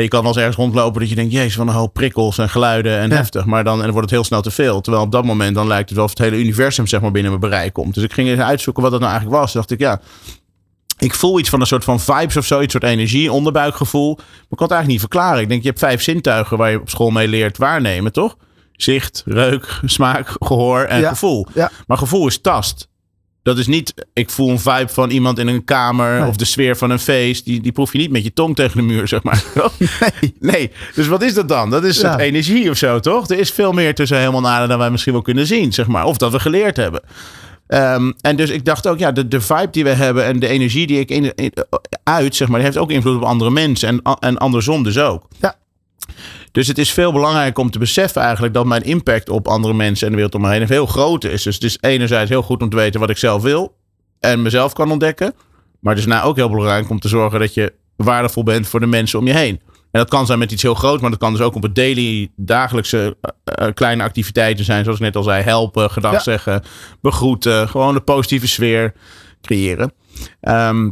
Je 0.01 0.07
kan 0.07 0.19
wel 0.19 0.29
eens 0.29 0.37
ergens 0.37 0.55
rondlopen 0.57 0.99
dat 0.99 1.09
je 1.09 1.15
denkt, 1.15 1.31
jezus, 1.31 1.55
van 1.55 1.67
een 1.67 1.73
hoop 1.73 1.93
prikkels 1.93 2.37
en 2.37 2.49
geluiden 2.49 2.97
en 2.99 3.09
Ja. 3.09 3.15
heftig. 3.15 3.45
Maar 3.45 3.63
dan, 3.63 3.73
en 3.77 3.81
dan 3.83 3.91
wordt 3.91 4.05
het 4.09 4.15
heel 4.19 4.23
snel 4.23 4.41
te 4.41 4.51
veel. 4.51 4.81
Terwijl 4.81 5.03
op 5.05 5.11
dat 5.11 5.25
moment 5.25 5.55
dan 5.55 5.67
lijkt 5.67 5.87
het 5.89 5.95
wel 5.97 6.03
of 6.05 6.09
het 6.11 6.19
hele 6.19 6.37
universum 6.39 6.87
zeg 6.87 7.01
maar 7.01 7.11
binnen 7.11 7.31
mijn 7.39 7.49
bereik 7.49 7.73
komt. 7.73 7.93
Dus 7.93 8.03
ik 8.03 8.13
ging 8.13 8.27
eens 8.29 8.39
uitzoeken 8.39 8.83
wat 8.83 8.91
dat 8.91 8.99
nou 9.01 9.11
eigenlijk 9.11 9.41
was. 9.41 9.51
Toen 9.51 9.61
dacht 9.61 9.73
ik, 9.73 9.79
ja, 9.79 10.01
ik 10.99 11.13
voel 11.13 11.39
iets 11.39 11.49
van 11.49 11.59
een 11.61 11.67
soort 11.67 11.83
van 11.83 11.99
vibes 11.99 12.37
of 12.37 12.45
zo, 12.45 12.61
iets 12.61 12.71
soort 12.71 12.83
energie, 12.83 13.31
onderbuikgevoel. 13.31 14.15
Maar 14.15 14.25
ik 14.25 14.57
kan 14.57 14.67
het 14.67 14.71
eigenlijk 14.71 14.87
niet 14.87 14.99
verklaren. 14.99 15.41
Ik 15.41 15.49
denk, 15.49 15.61
je 15.61 15.67
hebt 15.67 15.79
vijf 15.79 16.01
zintuigen 16.01 16.57
waar 16.57 16.71
je 16.71 16.79
op 16.79 16.89
school 16.89 17.09
mee 17.09 17.27
leert 17.27 17.57
waarnemen, 17.57 18.11
toch? 18.11 18.35
Zicht, 18.71 19.23
reuk, 19.25 19.79
smaak, 19.85 20.35
gehoor 20.39 20.81
en 20.81 20.99
Ja. 20.99 21.09
gevoel. 21.09 21.47
Ja. 21.53 21.71
Maar 21.87 21.97
gevoel 21.97 22.27
is 22.27 22.41
tast. 22.41 22.87
Dat 23.45 23.57
is 23.57 23.67
niet, 23.67 23.93
ik 24.13 24.29
voel 24.29 24.49
een 24.49 24.59
vibe 24.59 24.87
van 24.87 25.09
iemand 25.09 25.39
in 25.39 25.47
een 25.47 25.63
kamer 25.63 26.19
Nee. 26.19 26.27
of 26.29 26.35
de 26.35 26.45
sfeer 26.45 26.77
van 26.77 26.89
een 26.89 26.99
feest. 26.99 27.45
Die, 27.45 27.61
die 27.61 27.71
proef 27.71 27.91
je 27.91 27.97
niet 27.97 28.11
met 28.11 28.23
je 28.23 28.33
tong 28.33 28.55
tegen 28.55 28.77
de 28.77 28.83
muur, 28.83 29.07
zeg 29.07 29.23
maar. 29.23 29.43
Nee. 29.79 30.33
Nee, 30.39 30.71
dus 30.95 31.07
wat 31.07 31.21
is 31.21 31.33
dat 31.33 31.47
dan? 31.47 31.69
Dat 31.69 31.83
is 31.83 31.99
Ja. 32.01 32.19
energie 32.19 32.69
of 32.69 32.77
zo, 32.77 32.99
toch? 32.99 33.29
Er 33.29 33.39
is 33.39 33.51
veel 33.51 33.71
meer 33.71 33.95
tussen 33.95 34.17
helemaal 34.19 34.41
naden 34.41 34.69
dan 34.69 34.77
wij 34.77 34.89
misschien 34.91 35.13
wel 35.13 35.21
kunnen 35.21 35.47
zien, 35.47 35.73
zeg 35.73 35.87
maar. 35.87 36.05
Of 36.05 36.17
dat 36.17 36.31
we 36.31 36.39
geleerd 36.39 36.75
hebben. 36.77 37.01
Ehm, 37.67 38.11
en 38.21 38.35
dus 38.35 38.49
ik 38.49 38.65
dacht 38.65 38.87
ook, 38.87 38.99
ja, 38.99 39.11
de, 39.11 39.27
de 39.27 39.41
vibe 39.41 39.69
die 39.71 39.83
we 39.83 39.89
hebben 39.89 40.25
en 40.25 40.39
de 40.39 40.47
energie 40.47 40.87
die 40.87 40.99
ik 40.99 41.09
in, 41.09 41.35
in- 41.35 41.53
uit, 42.03 42.35
zeg 42.35 42.47
maar, 42.47 42.57
die 42.57 42.65
heeft 42.65 42.79
ook 42.79 42.91
invloed 42.91 43.15
op 43.15 43.23
andere 43.23 43.51
mensen. 43.51 43.87
En, 43.89 44.17
en 44.19 44.37
andersom 44.37 44.83
dus 44.83 44.97
ook. 44.99 45.27
Ja. 45.39 45.55
Dus 46.55 46.67
het 46.67 46.77
is 46.77 46.91
veel 46.91 47.11
belangrijker 47.11 47.63
om 47.63 47.71
te 47.71 47.79
beseffen 47.79 48.21
eigenlijk 48.21 48.53
dat 48.53 48.65
mijn 48.65 48.83
impact 48.83 49.29
op 49.29 49.47
andere 49.47 49.73
mensen 49.73 50.05
en 50.05 50.09
de 50.11 50.15
wereld 50.17 50.35
om 50.35 50.41
me 50.41 50.49
heen 50.49 50.67
heel 50.67 50.85
groot 50.85 51.23
is. 51.23 51.43
Dus 51.43 51.55
het 51.55 51.63
is 51.63 51.77
enerzijds 51.81 52.29
heel 52.29 52.41
goed 52.41 52.61
om 52.61 52.69
te 52.69 52.75
weten 52.75 52.99
wat 52.99 53.09
ik 53.09 53.17
zelf 53.17 53.41
wil 53.41 53.75
en 54.19 54.41
mezelf 54.41 54.73
kan 54.73 54.91
ontdekken. 54.91 55.33
Maar 55.79 55.93
het 55.93 56.01
is 56.03 56.09
nou 56.09 56.23
ook 56.27 56.35
heel 56.35 56.49
belangrijk 56.49 56.89
om 56.89 56.99
te 56.99 57.07
zorgen 57.07 57.39
dat 57.39 57.53
je 57.53 57.73
waardevol 57.95 58.43
bent 58.43 58.67
voor 58.67 58.79
de 58.79 58.85
mensen 58.85 59.19
om 59.19 59.27
je 59.27 59.33
heen. 59.33 59.59
En 59.91 60.01
dat 60.01 60.09
kan 60.09 60.25
zijn 60.25 60.39
met 60.39 60.51
iets 60.51 60.61
heel 60.61 60.73
groots, 60.75 61.01
maar 61.01 61.09
dat 61.09 61.19
kan 61.19 61.31
dus 61.31 61.41
ook 61.41 61.55
op 61.55 61.63
het 61.63 61.75
daily, 61.75 62.31
dagelijkse 62.35 63.17
eh, 63.21 63.67
eh, 63.67 63.73
kleine 63.73 64.03
activiteiten 64.03 64.65
zijn. 64.65 64.83
Zoals 64.83 64.99
ik 64.99 65.05
net 65.05 65.15
al 65.15 65.23
zei, 65.23 65.43
helpen, 65.43 65.91
gedag 65.91 66.11
Ja. 66.11 66.19
zeggen, 66.19 66.63
begroeten. 67.01 67.69
Gewoon 67.69 67.95
een 67.95 68.03
positieve 68.03 68.47
sfeer 68.47 68.93
creëren. 69.41 69.93
Ehm, 70.41 70.89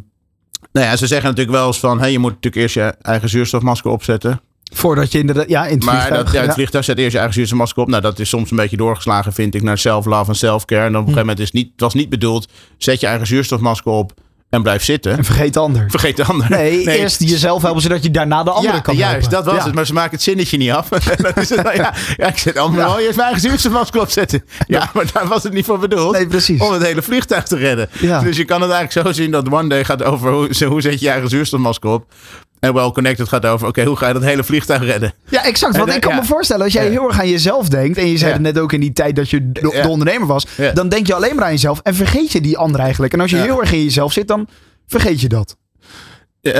Nou 0.72 0.86
ja, 0.88 0.96
ze 0.96 1.08
zeggen 1.08 1.30
natuurlijk 1.30 1.58
wel 1.58 1.68
eens 1.68 1.80
van... 1.80 2.00
Hey, 2.00 2.12
je 2.12 2.20
moet 2.20 2.30
natuurlijk 2.34 2.62
eerst 2.62 2.76
je 2.76 2.96
eigen 3.02 3.30
zuurstofmasker 3.30 3.92
opzetten. 3.92 4.42
Voordat 4.74 5.12
je 5.12 5.20
inderdaad... 5.20 5.50
Ja, 5.50 5.66
in 5.66 5.76
het 5.76 5.86
Maar 5.86 5.96
vliegtuig. 5.96 6.24
dat, 6.24 6.34
ja, 6.34 6.42
het 6.42 6.54
vliegtuig 6.54 6.84
zet 6.86 6.98
eerst 6.98 7.12
je 7.12 7.18
eigen 7.18 7.36
zuurstofmasker 7.36 7.82
op. 7.82 7.88
Nou, 7.88 8.02
dat 8.02 8.20
is 8.20 8.30
soms 8.30 8.52
een 8.52 8.58
beetje 8.58 8.78
doorgeslagen, 8.78 9.34
vind 9.34 9.56
ik, 9.56 9.62
naar 9.64 9.78
self-love 9.78 10.30
en 10.30 10.36
self-care. 10.38 10.82
En 10.82 10.88
op 10.88 10.94
een 10.96 11.00
gegeven 11.00 11.20
moment 11.20 11.40
is 11.40 11.52
niet, 11.52 11.70
het 11.72 11.82
was 11.82 11.94
niet 11.94 12.10
bedoeld... 12.10 12.48
zet 12.78 13.00
je 13.00 13.08
eigen 13.08 13.28
zuurstofmasker 13.28 13.92
op 13.92 14.14
en 14.50 14.62
blijf 14.62 14.84
zitten. 14.84 15.18
En 15.18 15.24
vergeet 15.24 15.54
de 15.54 15.60
ander. 15.60 15.86
Vergeet 15.90 16.16
de 16.18 16.24
ander. 16.24 16.50
Nee, 16.50 16.98
eerst 17.00 17.20
jezelf 17.24 17.62
helpen 17.62 17.82
zodat 17.82 18.04
je 18.04 18.12
daarna 18.12 18.44
de 18.44 18.52
andere 18.52 18.74
ja, 18.76 18.80
kan 18.82 18.96
juist, 18.96 19.14
helpen. 19.14 19.32
dat 19.32 19.46
was 19.46 19.56
Ja. 19.56 19.66
het. 19.66 19.76
Maar 19.76 19.86
ze 19.86 19.94
maken 19.94 20.12
het 20.12 20.22
zinnetje 20.22 20.58
niet 20.58 20.72
af. 20.72 20.90
dat 21.18 21.38
is 21.38 21.50
het, 21.50 21.60
ja, 21.76 21.94
ja, 22.18 22.28
ik 22.28 22.38
zet 22.38 22.58
allemaal 22.58 22.80
Ja. 22.80 22.94
oh, 22.94 23.00
eerst 23.02 23.16
mijn 23.16 23.28
eigen 23.28 23.50
zuurstofmasker 23.50 24.02
opzetten. 24.02 24.44
Ja, 24.68 24.90
maar 24.94 25.06
daar 25.14 25.28
was 25.28 25.44
het 25.44 25.54
niet 25.54 25.66
voor 25.66 25.80
bedoeld. 25.80 26.12
Nee, 26.14 26.28
precies. 26.28 26.62
Om 26.62 26.72
het 26.72 26.84
hele 26.84 27.02
vliegtuig 27.02 27.44
te 27.44 27.56
redden. 27.58 27.90
Ja. 28.00 28.20
Dus 28.22 28.38
je 28.38 28.46
kan 28.46 28.62
het 28.62 28.72
eigenlijk 28.72 29.08
zo 29.08 29.14
zien 29.22 29.32
dat 29.32 29.52
One 29.52 29.70
Day 29.70 29.84
gaat 29.86 30.04
over 30.04 30.32
hoe, 30.32 30.66
hoe 30.68 30.82
zet 30.82 31.00
je 31.00 31.06
je 31.06 31.12
eigen 31.12 31.30
zuurstofmasker 31.30 31.90
op. 31.90 32.06
En 32.64 32.74
Well 32.74 32.92
Connected 32.92 33.28
gaat 33.28 33.46
over, 33.46 33.68
oké, 33.68 33.84
hoe 33.84 33.96
ga 33.96 34.08
je 34.08 34.14
dat 34.14 34.24
hele 34.24 34.44
vliegtuig 34.44 34.84
redden? 34.84 35.14
Ja, 35.30 35.46
exact. 35.46 35.78
Want 35.78 35.90
En, 35.90 35.96
ik 35.96 36.02
kan 36.02 36.14
ja. 36.14 36.20
me 36.20 36.26
voorstellen, 36.26 36.64
als 36.64 36.74
jij 36.74 36.90
heel 36.90 37.08
erg 37.08 37.20
aan 37.20 37.30
jezelf 37.30 37.70
denkt. 37.70 37.98
En 37.98 38.08
je 38.08 38.18
zei 38.18 38.32
het 38.32 38.42
net 38.42 38.60
ook 38.60 38.74
in 38.74 38.80
die 38.80 38.94
tijd 38.94 39.16
dat 39.16 39.30
je 39.30 39.52
de, 39.52 39.86
ondernemer 39.88 40.28
was. 40.28 40.46
Dan 40.74 40.90
denk 40.90 41.08
je 41.08 41.14
alleen 41.14 41.36
maar 41.36 41.46
aan 41.46 41.52
jezelf. 41.52 41.80
En 41.80 41.96
vergeet 41.96 42.32
je 42.32 42.42
die 42.42 42.58
ander 42.58 42.80
eigenlijk. 42.80 43.14
En 43.14 43.20
als 43.20 43.32
je 43.32 43.38
heel 43.38 43.62
erg 43.62 43.72
in 43.72 43.84
jezelf 43.84 44.14
zit, 44.14 44.28
dan 44.28 44.48
vergeet 44.88 45.22
je 45.22 45.28
dat. 45.28 45.58
Eh, 46.42 46.54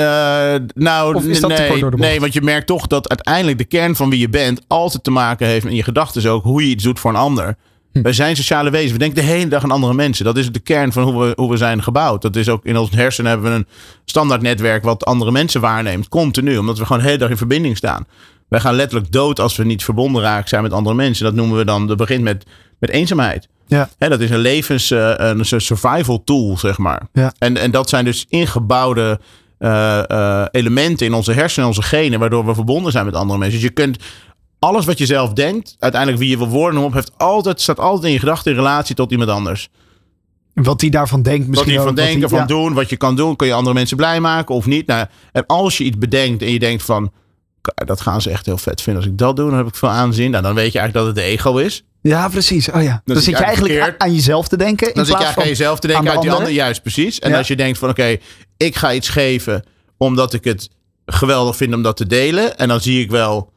nou, 0.74 1.26
nee, 1.26 1.68
kort 1.68 1.80
door 1.80 1.92
de 1.92 1.98
bocht? 1.98 2.10
nee, 2.10 2.20
want 2.20 2.34
je 2.34 2.42
merkt 2.42 2.68
toch 2.68 2.88
dat 2.88 3.10
uiteindelijk 3.10 3.58
de 3.58 3.66
kern 3.66 3.96
van 3.96 4.10
wie 4.10 4.20
je 4.20 4.30
bent 4.30 4.62
altijd 4.68 5.04
te 5.04 5.12
maken 5.12 5.48
heeft 5.48 5.66
met 5.66 5.76
je 5.76 5.84
gedachten 5.84 6.32
ook, 6.32 6.44
hoe 6.44 6.64
je 6.64 6.70
iets 6.70 6.84
doet 6.84 7.00
voor 7.00 7.12
een 7.12 7.18
ander. 7.18 7.56
Hm. 7.94 8.02
Wij 8.02 8.14
zijn 8.14 8.36
sociale 8.36 8.70
wezens. 8.70 8.92
We 8.92 8.98
denken 8.98 9.24
de 9.24 9.32
hele 9.32 9.48
dag 9.48 9.64
aan 9.64 9.72
andere 9.72 9.94
mensen. 9.94 10.26
Dat 10.26 10.38
is 10.38 10.52
de 10.52 10.60
kern 10.60 10.92
van 10.92 11.04
hoe 11.04 11.24
we, 11.24 11.34
hoe 11.36 11.50
we 11.50 11.58
zijn 11.58 11.84
gebouwd. 11.84 12.22
Dat 12.22 12.36
is 12.36 12.50
ook 12.50 12.66
in 12.66 12.78
ons 12.78 12.92
hersenen 12.92 13.32
hebben 13.32 13.52
we 13.52 13.58
een 13.58 13.68
standaard 14.06 14.42
netwerk 14.42 14.84
wat 14.84 15.06
andere 15.06 15.32
mensen 15.32 15.62
waarneemt. 15.62 16.10
Continu. 16.10 16.58
Omdat 16.58 16.78
we 16.78 16.86
gewoon 16.86 17.02
de 17.02 17.08
hele 17.08 17.20
dag 17.20 17.30
in 17.30 17.38
verbinding 17.38 17.78
staan. 17.78 18.06
Wij 18.50 18.60
gaan 18.60 18.76
letterlijk 18.76 19.12
dood 19.12 19.40
als 19.40 19.56
we 19.56 19.64
niet 19.64 19.84
verbonden 19.84 20.22
raken 20.22 20.50
zijn 20.50 20.64
met 20.64 20.74
andere 20.74 20.96
mensen. 20.96 21.26
Dat 21.26 21.34
noemen 21.34 21.58
we 21.58 21.66
dan, 21.66 21.88
dat 21.88 21.98
begint 21.98 22.24
met, 22.24 22.46
met 22.80 22.90
eenzaamheid. 22.90 23.48
Ja. 23.68 23.90
Dat 23.98 24.20
is 24.20 24.30
een 24.30 24.40
levens, 24.40 24.92
eh, 24.92 25.14
een 25.18 25.46
survival 25.46 26.24
tool, 26.24 26.58
zeg 26.58 26.78
maar. 26.78 27.08
Ja. 27.14 27.34
En, 27.38 27.58
en 27.58 27.72
dat 27.72 27.90
zijn 27.90 28.06
dus 28.06 28.26
ingebouwde 28.30 29.20
eh, 29.58 30.10
eh, 30.10 30.46
elementen 30.52 31.06
in 31.06 31.14
onze 31.14 31.32
hersenen, 31.32 31.68
onze 31.68 31.82
genen, 31.82 32.20
waardoor 32.20 32.46
we 32.46 32.54
verbonden 32.54 32.92
zijn 32.92 33.06
met 33.06 33.16
andere 33.16 33.40
mensen. 33.40 33.60
Dus 33.60 33.68
je 33.68 33.74
kunt 33.74 33.98
alles 34.64 34.86
wat 34.86 34.98
je 34.98 35.06
zelf 35.06 35.34
denkt, 35.34 35.76
uiteindelijk 35.80 36.22
wie 36.22 36.30
je 36.32 36.38
wil 36.38 36.48
worden, 36.48 36.82
op, 36.82 36.94
heeft 36.94 37.12
altijd, 37.18 37.62
staat 37.62 37.80
altijd 37.80 38.06
in 38.06 38.12
je 38.12 38.20
gedachten 38.20 38.52
in 38.52 38.58
relatie 38.58 38.96
tot 38.96 39.12
iemand 39.12 39.30
anders. 39.30 39.70
Wat 40.54 40.80
die 40.80 40.90
daarvan 40.92 41.22
denkt 41.22 41.40
Wat 41.40 41.50
misschien 41.50 41.70
die 41.72 41.78
van 41.80 41.88
wat 41.88 41.96
denken, 41.96 42.20
die- 42.20 42.30
van 42.30 42.38
ja. 42.38 42.46
doen, 42.46 42.74
wat 42.74 42.90
je 42.90 42.98
kan 42.98 43.16
doen, 43.16 43.36
kun 43.36 43.48
je 43.48 43.54
andere 43.54 43.76
mensen 43.76 43.98
blij 43.98 44.20
maken 44.20 44.56
of 44.56 44.66
niet. 44.66 44.88
Nou, 44.88 45.06
en 45.32 45.46
als 45.46 45.78
je 45.78 45.84
iets 45.84 45.98
bedenkt 45.98 46.42
en 46.42 46.52
je 46.52 46.60
denkt 46.60 46.84
van, 46.84 47.12
"K- 47.62 47.86
dat 47.86 48.02
gaan 48.02 48.22
ze 48.22 48.30
echt 48.30 48.46
heel 48.46 48.58
vet 48.58 48.82
vinden 48.82 49.02
als 49.04 49.12
ik 49.12 49.18
dat 49.18 49.36
doe, 49.36 49.50
dan 49.50 49.58
heb 49.58 49.68
ik 49.68 49.76
veel 49.76 49.90
aanzien. 49.90 50.32
Nou, 50.32 50.44
dan 50.44 50.54
weet 50.56 50.72
je 50.72 50.80
eigenlijk 50.80 51.08
dat 51.08 51.16
het 51.16 51.26
de 51.26 51.32
ego 51.32 51.58
is. 51.58 51.84
Ja, 52.02 52.28
precies. 52.30 52.70
Oh 52.72 52.84
ja. 52.84 53.02
Dan 53.06 53.16
zit 53.16 53.26
zit 53.26 53.38
je 53.38 53.44
eigenlijk 53.44 53.96
aan 53.98 54.14
jezelf 54.14 54.48
te 54.48 54.58
denken. 54.58 54.88
In 54.88 54.94
Dan 54.94 55.06
zit 55.06 55.14
je 55.18 55.24
eigenlijk 55.24 55.50
aan 55.52 55.58
jezelf 55.58 55.80
te 55.80 55.88
denken 55.88 56.06
aan 56.06 56.12
uit 56.14 56.22
de 56.22 56.28
die 56.30 56.38
ander. 56.38 56.54
Juist, 56.54 56.82
precies. 56.82 57.20
En 57.20 57.32
Ja. 57.32 57.38
als 57.38 57.48
je 57.48 57.56
denkt 57.56 57.78
van 57.78 57.90
oké, 57.90 58.18
ik 58.58 58.76
ga 58.76 58.94
iets 58.94 59.10
geven 59.10 59.64
omdat 59.98 60.34
ik 60.34 60.44
het 60.44 60.70
geweldig 61.06 61.56
vind 61.56 61.74
om 61.74 61.82
dat 61.82 61.98
te 61.98 62.08
delen. 62.08 62.58
En 62.58 62.68
dan 62.68 62.82
zie 62.82 63.02
ik 63.02 63.12
wel 63.12 63.52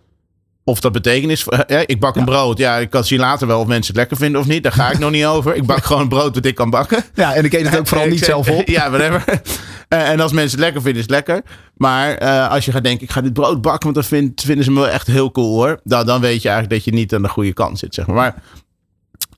of 0.69 0.81
dat 0.81 0.93
betekenis... 0.93 1.45
Ja, 1.67 1.83
ik 1.87 2.01
bak 2.01 2.17
een 2.17 2.25
brood. 2.25 2.59
Ja, 2.59 2.77
ik 2.77 2.91
kan 2.91 3.05
zien 3.05 3.19
later 3.19 3.47
wel 3.47 3.61
of 3.61 3.67
mensen 3.67 3.87
het 3.87 3.97
lekker 3.97 4.17
vinden 4.17 4.41
of 4.41 4.47
niet. 4.47 4.63
Daar 4.63 4.73
ga 4.73 4.91
ik 4.91 4.99
nog 4.99 5.11
niet 5.11 5.25
over. 5.25 5.55
Ik 5.55 5.67
bak 5.67 5.85
gewoon 5.91 6.09
brood 6.09 6.35
dat 6.35 6.45
ik 6.45 6.55
kan 6.55 6.71
bakken. 6.71 7.05
Ja, 7.15 7.35
en 7.35 7.45
ik 7.45 7.53
eet 7.53 7.69
het 7.69 7.79
ook 7.79 7.87
vooral 7.87 8.07
niet 8.15 8.25
zelf 8.25 8.49
op. 8.51 8.69
Ja, 8.77 8.91
whatever. 8.91 9.41
Eh, 9.89 10.09
en 10.09 10.21
als 10.21 10.33
mensen 10.33 10.51
het 10.51 10.61
lekker 10.61 10.83
vinden, 10.83 11.03
is 11.03 11.07
het 11.07 11.17
lekker. 11.27 11.43
Maar 11.77 12.15
eh, 12.15 12.51
als 12.51 12.65
je 12.65 12.73
gaat 12.73 12.85
denken, 12.85 13.05
ik 13.07 13.11
ga 13.13 13.21
dit 13.21 13.33
brood 13.33 13.63
bakken, 13.63 13.83
want 13.83 13.95
dat 13.95 14.07
vind- 14.07 14.43
vinden 14.43 14.65
ze 14.65 14.71
me 14.71 14.81
wel 14.81 14.89
echt 14.89 15.07
heel 15.07 15.31
cool 15.31 15.55
hoor. 15.55 15.81
Dan, 15.85 16.07
dan 16.07 16.21
weet 16.21 16.43
je 16.43 16.49
eigenlijk 16.49 16.71
dat 16.71 16.85
je 16.85 16.99
niet 17.01 17.15
aan 17.15 17.23
de 17.23 17.29
goede 17.29 17.53
kant 17.53 17.79
zit, 17.79 17.95
zeg 17.95 18.07
maar. 18.07 18.17
maar 18.17 18.35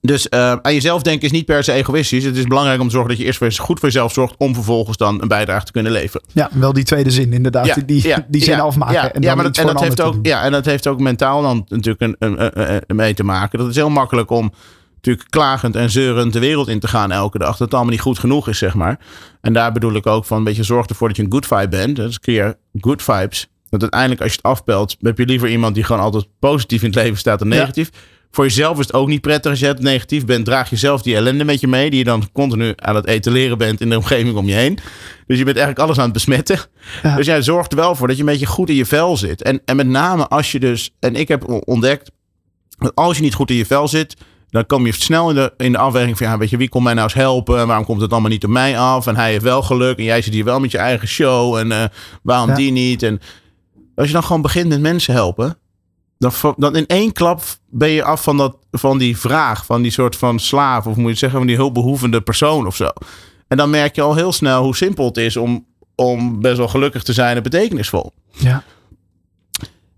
dus 0.00 0.28
eh, 0.28 0.52
aan 0.62 0.74
jezelf 0.74 1.02
denken 1.02 1.24
is 1.26 1.30
niet 1.32 1.44
per 1.44 1.64
se 1.64 1.72
egoïstisch. 1.72 2.24
Het 2.24 2.36
is 2.36 2.44
belangrijk 2.44 2.80
om 2.80 2.86
te 2.86 2.92
zorgen 2.92 3.10
dat 3.10 3.18
je 3.18 3.24
eerst 3.24 3.40
weer 3.40 3.52
goed 3.52 3.78
voor 3.78 3.88
jezelf 3.88 4.12
zorgt 4.12 4.34
om 4.38 4.54
vervolgens 4.54 4.96
dan 4.96 5.22
een 5.22 5.28
bijdrage 5.28 5.64
te 5.64 5.72
kunnen 5.72 5.92
leveren. 5.92 6.26
Ja, 6.32 6.48
wel 6.52 6.72
die 6.72 6.84
tweede 6.84 7.10
zin 7.10 7.32
inderdaad. 7.32 7.74
die 7.74 7.84
die, 7.84 8.14
die 8.28 8.42
zin 8.42 8.56
ja, 8.56 8.60
afmaken. 8.62 8.94
Ja, 8.94 9.12
en 9.12 9.20
dan 9.20 9.34
maar 9.36 9.44
dat, 9.44 9.56
en 9.56 9.66
dat 9.66 9.80
heeft 9.80 10.00
ook, 10.00 10.16
ja, 10.22 10.42
en 10.42 10.52
dat 10.52 10.64
heeft 10.64 10.86
ook 10.86 11.00
mentaal 11.00 11.42
dan 11.42 11.64
natuurlijk 11.68 12.00
een, 12.02 12.16
een, 12.18 12.42
een- 12.44 12.82
een- 12.86 12.96
mee 12.96 13.14
te 13.14 13.24
maken. 13.24 13.58
Dat 13.58 13.68
is 13.68 13.74
heel 13.76 13.90
makkelijk 13.90 14.30
om 14.30 14.52
natuurlijk 14.94 15.30
klagend 15.30 15.76
en 15.76 15.90
zeurend 15.90 16.32
de 16.32 16.38
wereld 16.38 16.68
in 16.68 16.80
te 16.80 16.88
gaan 16.88 17.10
elke 17.12 17.38
dag. 17.38 17.50
Dat 17.50 17.58
het 17.58 17.74
allemaal 17.74 17.92
niet 17.92 18.00
goed 18.00 18.18
genoeg 18.18 18.48
is, 18.48 18.58
zeg 18.58 18.74
maar. 18.74 18.98
En 19.40 19.52
daar 19.52 19.72
bedoel 19.72 19.94
ik 19.94 20.06
ook 20.06 20.24
van 20.24 20.38
een 20.38 20.44
beetje 20.44 20.62
zorg 20.62 20.86
ervoor 20.86 21.08
dat 21.08 21.16
je 21.16 21.22
een 21.22 21.32
good 21.32 21.46
vibe 21.46 21.68
bent. 21.68 21.96
Dus 21.96 22.20
creëer 22.20 22.54
good 22.80 23.02
vibes. 23.02 23.48
Dat 23.70 23.80
uiteindelijk 23.82 24.20
als 24.20 24.30
je 24.30 24.36
het 24.42 24.46
afpelt, 24.46 24.96
heb 25.00 25.18
je 25.18 25.24
liever 25.24 25.48
iemand 25.48 25.74
die 25.74 25.84
gewoon 25.84 26.02
altijd 26.02 26.26
positief 26.38 26.80
in 26.82 26.86
het 26.86 26.96
leven 26.98 27.18
staat 27.18 27.38
dan 27.38 27.48
Ja. 27.50 27.70
Voor 28.30 28.44
jezelf 28.44 28.78
is 28.78 28.86
het 28.86 28.94
ook 28.94 29.08
niet 29.08 29.20
prettig 29.20 29.50
als 29.50 29.60
je 29.60 29.66
het 29.66 29.80
negatief 29.80 30.24
bent. 30.24 30.44
Draag 30.44 30.70
je 30.70 30.76
zelf 30.76 31.02
die 31.02 31.14
ellende 31.16 31.44
met 31.44 31.60
je 31.60 31.68
mee. 31.68 31.90
Die 31.90 31.98
je 31.98 32.04
dan 32.04 32.28
continu 32.32 32.72
aan 32.76 32.94
het 32.94 33.06
etaleren 33.06 33.58
bent 33.58 33.80
in 33.80 33.88
de 33.90 33.96
omgeving 33.96 34.36
om 34.36 34.46
je 34.46 34.54
heen. 34.54 34.78
Dus 35.26 35.38
je 35.38 35.44
bent 35.44 35.56
eigenlijk 35.56 35.78
alles 35.86 35.98
aan 35.98 36.04
het 36.04 36.12
besmetten. 36.12 36.58
Ja. 37.02 37.16
Dus 37.16 37.26
jij 37.26 37.42
zorgt 37.42 37.72
er 37.72 37.78
wel 37.78 37.94
voor 37.94 38.06
dat 38.06 38.16
je 38.16 38.22
een 38.22 38.28
beetje 38.28 38.46
goed 38.46 38.68
in 38.68 38.74
je 38.74 38.86
vel 38.86 39.16
zit. 39.16 39.42
En, 39.42 39.60
en 39.64 39.76
met 39.76 39.86
name 39.86 40.28
als 40.28 40.52
je 40.52 40.60
dus... 40.60 40.90
En 41.00 41.14
ik 41.16 41.28
heb 41.28 41.62
ontdekt... 41.68 42.10
dat 42.78 42.94
Als 42.94 43.16
je 43.16 43.22
niet 43.22 43.34
goed 43.34 43.50
in 43.50 43.56
je 43.56 43.66
vel 43.66 43.88
zit... 43.88 44.16
Dan 44.50 44.66
kom 44.66 44.86
je 44.86 44.92
snel 44.92 45.28
in 45.28 45.34
de, 45.34 45.52
in 45.56 45.72
de 45.72 45.78
afweging 45.78 46.18
van... 46.18 46.26
Ja, 46.26 46.38
weet 46.38 46.50
je, 46.50 46.56
wie 46.56 46.68
komt 46.68 46.84
mij 46.84 46.92
nou 46.92 47.04
eens 47.04 47.14
helpen? 47.14 47.66
Waarom 47.66 47.84
komt 47.84 48.00
het 48.00 48.12
allemaal 48.12 48.30
niet 48.30 48.44
op 48.44 48.50
mij 48.50 48.78
af? 48.78 49.06
En 49.06 49.16
hij 49.16 49.30
heeft 49.30 49.42
wel 49.42 49.62
geluk. 49.62 49.98
En 49.98 50.04
jij 50.04 50.22
zit 50.22 50.32
hier 50.32 50.44
wel 50.44 50.60
met 50.60 50.70
je 50.70 50.78
eigen 50.78 51.08
show. 51.08 51.56
En 51.56 51.72
eh, 51.72 51.84
waarom 52.22 52.48
Ja. 52.48 52.54
die 52.54 52.72
niet? 52.72 53.02
En 53.02 53.20
als 53.94 54.06
je 54.06 54.12
dan 54.12 54.22
gewoon 54.24 54.42
begint 54.42 54.68
met 54.68 54.80
mensen 54.80 55.14
helpen... 55.14 55.58
Dan, 56.18 56.32
dan 56.56 56.76
in 56.76 56.86
één 56.86 57.12
klap 57.12 57.42
ben 57.66 57.88
je 57.88 58.04
af 58.04 58.22
van, 58.22 58.36
dat, 58.36 58.56
van 58.70 58.98
die 58.98 59.18
vraag. 59.18 59.64
Van 59.64 59.82
die 59.82 59.90
soort 59.90 60.16
van 60.16 60.38
slaaf. 60.38 60.86
Of 60.86 60.96
moet 60.96 61.10
je 61.10 61.16
zeggen, 61.16 61.38
van 61.38 61.46
die 61.46 61.56
hulpbehoevende 61.56 62.20
persoon 62.20 62.66
of 62.66 62.76
zo. 62.76 62.88
En 63.48 63.56
dan 63.56 63.70
merk 63.70 63.94
je 63.94 64.02
al 64.02 64.14
heel 64.14 64.32
snel 64.32 64.62
hoe 64.62 64.76
simpel 64.76 65.04
het 65.04 65.16
is 65.16 65.36
om, 65.36 65.66
om 65.94 66.40
best 66.40 66.56
wel 66.56 66.68
gelukkig 66.68 67.02
te 67.02 67.12
zijn 67.12 67.36
en 67.36 67.42
betekenisvol. 67.42 68.12
Ja. 68.30 68.64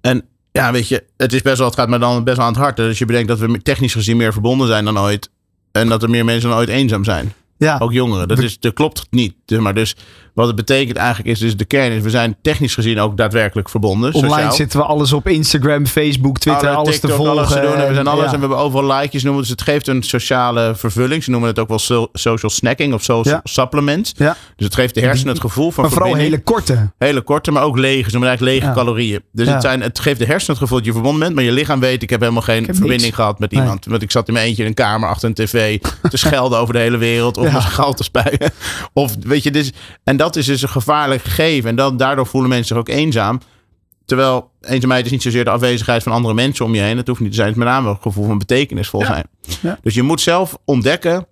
En 0.01 0.25
ja, 0.53 0.73
weet 0.73 0.89
je, 0.89 1.05
het 1.17 1.33
is 1.33 1.43
best 1.43 1.59
wel, 1.59 1.67
het 1.67 1.77
gaat 1.77 1.89
me 1.89 1.99
dan 1.99 2.25
best 2.25 2.37
wel 2.37 2.47
aan 2.47 2.53
het 2.53 2.63
hart. 2.63 2.77
Dus 2.77 2.99
je 2.99 3.05
bedenkt 3.05 3.29
dat 3.29 3.39
we 3.39 3.63
technisch 3.63 3.93
gezien 3.93 4.17
meer 4.17 4.33
verbonden 4.33 4.67
zijn 4.67 4.85
dan 4.85 4.99
ooit. 4.99 5.31
En 5.73 5.89
dat 5.89 6.03
er 6.03 6.11
meer 6.11 6.25
mensen 6.25 6.49
dan 6.49 6.59
ooit 6.59 6.69
eenzaam 6.69 7.05
zijn. 7.05 7.33
Ja. 7.67 7.79
Ook 7.79 7.93
jongeren. 7.93 8.29
Dat, 8.29 8.39
is, 8.39 8.59
dat 8.59 8.73
klopt 8.75 9.07
niet. 9.11 9.35
Maar 9.47 9.75
dus 9.75 9.97
wat 10.35 10.47
het 10.47 10.57
betekent 10.57 10.97
eigenlijk 10.97 11.29
is, 11.29 11.39
dus 11.39 11.57
de 11.57 11.65
kern 11.65 11.93
is, 11.93 12.03
we 12.03 12.11
zijn 12.11 12.37
technisch 12.43 12.75
gezien 12.75 13.01
ook 13.01 13.17
daadwerkelijk 13.17 13.69
verbonden. 13.69 14.15
Online 14.15 14.33
sociaal. 14.35 14.53
zitten 14.53 14.79
we 14.79 14.85
alles 14.85 15.13
op 15.13 15.29
Instagram, 15.29 15.87
Facebook, 15.87 16.39
Twitter, 16.39 16.69
Alle 16.69 16.77
alles 16.77 17.01
te 17.01 17.09
volgen. 17.09 17.33
alles 17.37 17.49
te 17.53 17.61
doen. 17.61 17.75
En 17.75 17.89
we 17.89 17.95
zijn 17.95 18.07
alles 18.07 18.25
Ja. 18.25 18.27
en 18.33 18.35
we 18.35 18.39
hebben 18.41 18.59
overal 18.59 18.87
likejes 18.99 19.23
noemen. 19.23 19.43
Dus 19.43 19.51
het 19.51 19.63
geeft 19.63 19.87
een 19.89 20.03
sociale 20.03 20.73
vervulling. 20.77 21.25
Ze 21.25 21.31
noemen 21.31 21.49
het 21.49 21.59
ook 21.59 21.69
wel 21.69 21.79
so- 21.79 22.09
social 22.13 22.51
snacking 22.51 22.95
of 22.95 23.03
social 23.03 23.35
Ja. 23.35 23.41
supplements. 23.45 24.13
Ja. 24.17 24.37
Dus 24.57 24.67
het 24.67 24.75
geeft 24.75 24.95
de 24.95 25.01
hersenen 25.01 25.33
het 25.33 25.43
gevoel 25.43 25.71
van 25.71 25.83
Maar 25.85 25.93
vooral 25.93 26.11
verbinding. 26.11 26.45
hele 26.45 26.57
korte. 26.57 26.91
Hele 26.99 27.21
korte, 27.23 27.51
maar 27.51 27.63
ook 27.63 27.79
lege. 27.79 28.05
Ze 28.05 28.11
noemen 28.11 28.29
eigenlijk 28.29 28.61
lege 28.63 28.75
calorieën. 28.75 29.21
Dus 29.33 29.49
het, 29.49 29.63
zijn, 29.63 29.81
het 29.83 29.99
geeft 30.01 30.19
de 30.19 30.25
hersenen 30.27 30.51
het 30.51 30.59
gevoel 30.63 30.77
dat 30.79 30.87
je 30.87 30.93
verbonden 30.93 31.21
bent. 31.21 31.35
Maar 31.35 31.45
je 31.45 31.53
lichaam 31.53 31.81
weet, 31.81 32.03
ik 32.03 32.11
heb 32.11 32.21
helemaal 32.21 32.43
geen 32.43 32.57
heb 32.65 32.65
verbinding 32.65 33.03
niks. 33.03 33.15
gehad 33.15 33.39
met 33.39 33.51
Nee. 33.51 33.61
iemand. 33.61 33.85
Want 33.87 34.03
ik 34.03 34.11
zat 34.11 34.29
in 34.29 34.35
mijn 34.35 34.47
eentje 34.47 34.63
in 34.63 34.69
een 34.69 34.75
kamer 34.75 35.09
achter 35.09 35.29
een 35.29 35.35
tv 35.35 35.79
te 36.11 36.17
schelden 36.17 36.59
over 36.59 36.75
de 36.75 36.81
hele 36.81 36.97
wereld. 36.97 37.37
Of 37.37 37.50
Ja. 37.55 37.61
gal 37.61 37.95
te 37.95 38.03
spuien. 38.03 38.53
Of 38.93 39.15
weet 39.21 39.43
je, 39.43 39.51
dus, 39.51 39.73
en 40.05 40.17
dat 40.17 40.37
is 40.37 40.47
dus 40.47 40.63
een 40.63 40.69
gevaarlijk 40.69 41.23
gegeven. 41.23 41.71
En 41.71 41.77
dan, 41.77 41.97
daardoor 41.97 42.27
voelen 42.27 42.51
mensen 42.51 42.69
zich 42.69 42.77
ook 42.77 42.89
eenzaam. 42.89 43.41
Terwijl 44.05 44.51
eenzaamheid 44.61 45.05
is 45.05 45.11
niet 45.11 45.23
zozeer 45.23 45.45
de 45.45 45.51
afwezigheid 45.51 46.03
van 46.03 46.13
andere 46.13 46.35
mensen 46.35 46.65
om 46.65 46.75
je 46.75 46.81
heen. 46.81 46.97
Het 46.97 47.07
hoeft 47.07 47.21
niet 47.21 47.29
te 47.31 47.35
zijn. 47.37 47.49
Het 47.49 47.57
is 47.57 47.63
met 47.65 47.73
name 47.73 47.89
een 47.91 47.99
gevoel 48.01 48.27
van 48.27 48.39
betekenisvol 48.39 49.01
Ja. 49.01 49.07
zijn. 49.07 49.25
Ja. 49.61 49.79
Dus 49.83 49.95
je 49.95 50.03
moet 50.03 50.21
zelf 50.21 50.57
ontdekken 50.65 51.27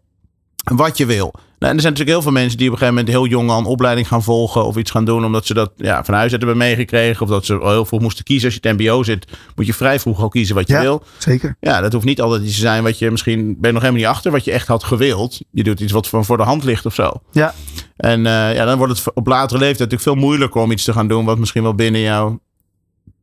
wat 0.65 0.97
je 0.99 1.07
wil. 1.07 1.35
Nou, 1.59 1.71
en 1.73 1.77
er 1.77 1.83
zijn 1.83 1.93
natuurlijk 1.93 2.09
heel 2.09 2.23
veel 2.33 2.41
mensen 2.41 2.59
die 2.59 2.67
op 2.67 2.73
een 2.73 2.79
gegeven 2.79 2.99
moment 3.05 3.15
heel 3.17 3.27
jong 3.27 3.51
al 3.51 3.59
een 3.59 3.65
opleiding 3.65 4.09
gaan 4.09 4.23
volgen 4.23 4.65
of 4.65 4.77
iets 4.77 4.91
gaan 4.91 5.05
doen, 5.05 5.25
omdat 5.25 5.47
ze 5.47 5.55
dat 5.55 5.73
ja, 5.77 6.05
van 6.05 6.15
huis 6.15 6.33
uit 6.33 6.41
hebben 6.41 6.59
meegekregen. 6.59 7.23
Of 7.23 7.29
dat 7.29 7.45
ze 7.45 7.59
al 7.59 7.71
heel 7.71 7.85
vroeg 7.85 8.01
moesten 8.01 8.25
kiezen. 8.25 8.45
Als 8.51 8.59
je 8.63 8.69
het 8.69 8.79
MBO 8.81 9.03
zit, 9.03 9.27
moet 9.57 9.67
je 9.67 9.75
vrij 9.75 10.01
vroeg 10.01 10.21
al 10.21 10.29
kiezen 10.29 10.55
wat 10.55 10.69
je 10.69 10.73
Ja. 10.75 10.81
wil. 10.81 11.03
Zeker. 11.19 11.57
Ja, 11.61 11.81
dat 11.81 11.93
hoeft 11.93 12.05
niet 12.05 12.21
altijd 12.21 12.43
iets 12.43 12.55
te 12.55 12.61
zijn 12.61 12.83
wat 12.83 12.99
je 12.99 13.11
misschien 13.11 13.45
ben 13.45 13.57
je 13.61 13.73
nog 13.73 13.83
helemaal 13.83 13.93
niet 14.03 14.11
achter, 14.15 14.31
wat 14.33 14.45
je 14.45 14.53
echt 14.53 14.67
had 14.69 14.85
gewild. 14.85 15.41
Je 15.51 15.65
doet 15.65 15.81
iets 15.81 15.93
wat 15.93 16.09
van 16.09 16.25
voor 16.25 16.37
de 16.37 16.43
hand 16.43 16.65
ligt 16.65 16.87
of 16.87 16.95
zo. 16.95 17.13
Ja. 17.33 17.55
En 17.97 18.27
eh, 18.27 18.55
ja, 18.55 18.65
dan 18.65 18.79
wordt 18.79 18.99
het 18.99 19.15
op 19.15 19.27
latere 19.27 19.59
leeftijd 19.59 19.91
natuurlijk 19.91 20.03
veel 20.19 20.27
moeilijker 20.29 20.61
om 20.61 20.71
iets 20.71 20.85
te 20.85 20.93
gaan 20.93 21.09
doen 21.09 21.25
wat 21.25 21.39
misschien 21.39 21.63
wel 21.63 21.75
binnen 21.75 22.01
jouw 22.01 22.41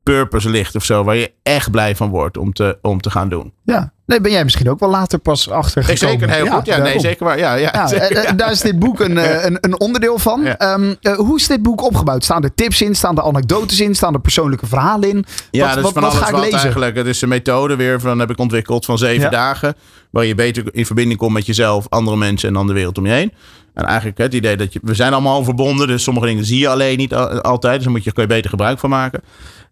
purpose 0.06 0.50
ligt 0.50 0.76
of 0.76 0.84
zo, 0.84 1.04
waar 1.04 1.16
je 1.16 1.32
echt 1.44 1.72
blij 1.72 1.96
van 1.96 2.10
wordt 2.10 2.38
om 2.38 2.54
te, 2.54 2.78
om 2.82 3.02
te 3.02 3.10
gaan 3.10 3.30
doen. 3.30 3.54
Ja. 3.64 3.94
Nee, 4.06 4.22
ben 4.22 4.32
jij 4.32 4.44
misschien 4.44 4.70
ook 4.70 4.80
wel 4.80 4.90
later 4.90 5.20
pas 5.20 5.50
achter 5.50 5.84
gekomen. 5.84 6.20
zeker, 6.20 6.36
heel 6.36 6.48
goed. 6.48 6.66
Ja, 6.66 6.78
nee, 6.78 7.00
zeker 7.00 7.26
waar. 7.26 7.38
Ja, 7.38 7.54
ja, 7.54 7.70
Ja, 7.74 7.88
zeker, 7.88 8.06
eh, 8.12 8.24
ja. 8.24 8.30
eh, 8.30 8.38
daar 8.38 8.52
is 8.52 8.60
dit 8.60 8.80
boek 8.80 9.00
een, 9.00 9.18
eh, 9.28 9.46
een, 9.46 9.58
een 9.62 9.80
onderdeel 9.80 10.20
van. 10.20 10.46
Ehm, 10.46 10.94
eh, 11.02 11.14
hoe 11.16 11.38
is 11.38 11.48
dit 11.48 11.62
boek 11.62 11.84
opgebouwd? 11.84 12.24
Staan 12.24 12.44
er 12.44 12.54
tips 12.56 12.82
in? 12.82 12.96
Staan 12.96 13.18
er 13.18 13.24
anekdotes 13.24 13.80
in? 13.80 13.96
Staan 13.96 14.14
er 14.14 14.20
persoonlijke 14.20 14.66
verhalen 14.66 15.10
in? 15.10 15.26
Ja, 15.52 15.66
wat, 15.66 15.70
dat 15.70 15.78
is 15.78 15.84
wat, 15.84 15.94
van 15.94 16.02
wat 16.02 16.12
alles 16.12 16.24
ga 16.24 16.30
ik 16.36 16.44
lezen? 16.44 16.60
eigenlijk. 16.60 16.96
Het 16.96 17.06
is 17.08 17.22
een 17.22 17.30
methode 17.30 17.76
weer 17.76 18.00
van 18.00 18.20
heb 18.20 18.30
ik 18.30 18.40
ontwikkeld 18.40 18.86
van 18.86 18.98
zeven 18.98 19.32
dagen. 19.32 19.76
Waar 20.10 20.26
je 20.26 20.36
beter 20.36 20.64
in 20.72 20.86
verbinding 20.86 21.20
komt 21.20 21.34
met 21.34 21.46
jezelf, 21.46 21.86
andere 21.90 22.18
mensen 22.18 22.48
en 22.48 22.54
dan 22.54 22.68
de 22.68 22.74
wereld 22.74 22.98
om 22.98 23.06
je 23.06 23.12
heen. 23.12 23.34
En 23.76 23.86
eigenlijk 23.86 24.18
het 24.18 24.34
idee 24.34 24.58
dat 24.58 24.74
je, 24.74 24.80
we 24.84 24.94
zijn 24.94 25.14
allemaal 25.14 25.44
verbonden, 25.44 25.88
dus 25.88 26.04
sommige 26.04 26.26
dingen 26.26 26.46
zie 26.46 26.60
je 26.60 26.70
alleen 26.70 26.98
niet 26.98 27.14
altijd. 27.14 27.76
Dus 27.76 27.84
daar 27.84 27.92
moet 27.92 28.04
je, 28.04 28.12
kun 28.12 28.24
je 28.24 28.30
beter 28.30 28.50
gebruik 28.50 28.80
van 28.80 28.90
maken. 28.90 29.22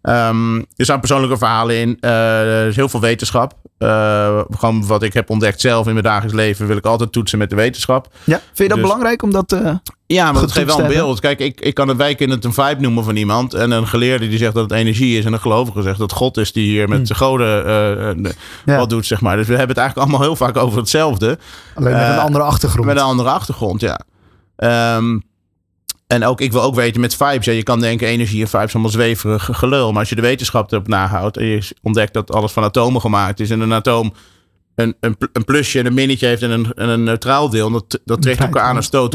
Um, 0.02 0.56
er 0.58 0.84
staan 0.84 1.00
persoonlijke 1.00 1.38
verhalen 1.38 1.76
in. 1.76 1.98
Uh, 2.00 2.60
er 2.62 2.68
is 2.68 2.76
heel 2.76 2.88
veel 2.88 3.00
wetenschap. 3.00 3.54
Uh, 3.78 4.40
gewoon 4.50 4.86
wat 4.86 5.02
ik 5.02 5.12
heb 5.12 5.30
ontdekt 5.30 5.60
zelf 5.60 5.86
in 5.86 5.92
mijn 5.92 6.04
dagelijks 6.04 6.34
leven, 6.34 6.66
wil 6.66 6.76
ik 6.76 6.86
altijd 6.86 7.12
toetsen 7.12 7.38
met 7.38 7.50
de 7.50 7.56
wetenschap. 7.56 8.08
Ja, 8.24 8.36
vind 8.36 8.58
je 8.58 8.68
dat 8.68 8.74
dus- 8.76 8.82
belangrijk 8.82 9.22
om 9.22 9.30
dat 9.30 9.52
uh, 9.52 9.74
Ja, 10.06 10.32
maar 10.32 10.40
dat 10.40 10.52
geeft 10.52 10.66
wel 10.66 10.80
een 10.80 10.88
beeld. 10.88 11.20
Kijk, 11.20 11.40
ik, 11.40 11.60
ik 11.60 11.74
kan 11.74 11.88
het 11.88 11.96
wij 11.96 12.14
kunnen 12.14 12.36
het 12.36 12.44
een 12.44 12.52
vibe 12.52 12.80
noemen 12.80 13.04
van 13.04 13.16
iemand. 13.16 13.54
En 13.54 13.70
een 13.70 13.86
geleerde 13.86 14.28
die 14.28 14.38
zegt 14.38 14.54
dat 14.54 14.62
het 14.70 14.78
energie 14.78 15.18
is. 15.18 15.24
En 15.24 15.32
een 15.32 15.40
gelovige 15.40 15.82
zegt 15.82 15.98
dat 15.98 16.12
God 16.12 16.36
is 16.36 16.52
die 16.52 16.68
hier 16.68 16.88
met 16.88 16.96
hmm. 16.96 17.06
zijn 17.06 17.18
goden 17.18 18.24
ja. 18.64 18.76
wat 18.76 18.90
doet, 18.90 19.06
zeg 19.06 19.20
maar. 19.20 19.36
Dus 19.36 19.46
we 19.46 19.56
hebben 19.56 19.76
het 19.76 19.78
eigenlijk 19.78 20.08
allemaal 20.08 20.26
heel 20.26 20.36
vaak 20.36 20.56
over 20.56 20.78
hetzelfde. 20.78 21.38
Alleen 21.74 21.92
met 21.92 22.08
een 22.08 22.18
andere 22.18 22.44
achtergrond. 22.44 22.86
Met 22.86 22.96
een 22.96 23.02
andere 23.02 23.30
achtergrond, 23.30 23.80
ja. 23.80 24.00
Um, 24.96 25.22
en 26.06 26.24
ook, 26.24 26.40
ik 26.40 26.52
wil 26.52 26.62
ook 26.62 26.74
weten 26.74 27.00
met 27.00 27.16
vibes. 27.16 27.44
Ja, 27.44 27.52
je 27.52 27.62
kan 27.62 27.80
denken, 27.80 28.08
energie 28.08 28.40
en 28.40 28.48
vibes 28.48 28.74
allemaal 28.74 28.92
zweverig 28.92 29.48
gelul. 29.52 29.90
Maar 29.90 30.00
als 30.00 30.08
je 30.08 30.14
de 30.14 30.22
wetenschap 30.22 30.72
erop 30.72 30.88
nahoudt 30.88 31.36
en 31.36 31.46
je 31.46 31.68
ontdekt 31.82 32.12
dat 32.12 32.32
alles 32.32 32.52
van 32.52 32.62
atomen 32.62 33.00
gemaakt 33.00 33.40
is. 33.40 33.50
En 33.50 33.60
een 33.60 33.72
atoom 33.72 34.12
een, 34.74 34.96
een, 35.00 35.16
een 35.32 35.44
plusje 35.44 35.78
en 35.78 35.86
een 35.86 35.94
minnetje 35.94 36.26
heeft 36.26 36.42
en 36.42 36.50
een, 36.50 36.72
een 36.74 37.02
neutraal 37.02 37.50
deel. 37.50 37.70
Dat, 37.70 38.00
dat 38.04 38.22
trekt 38.22 38.40
elkaar 38.40 38.62
aan 38.62 38.76
en 38.76 38.82
stoot. 38.82 39.12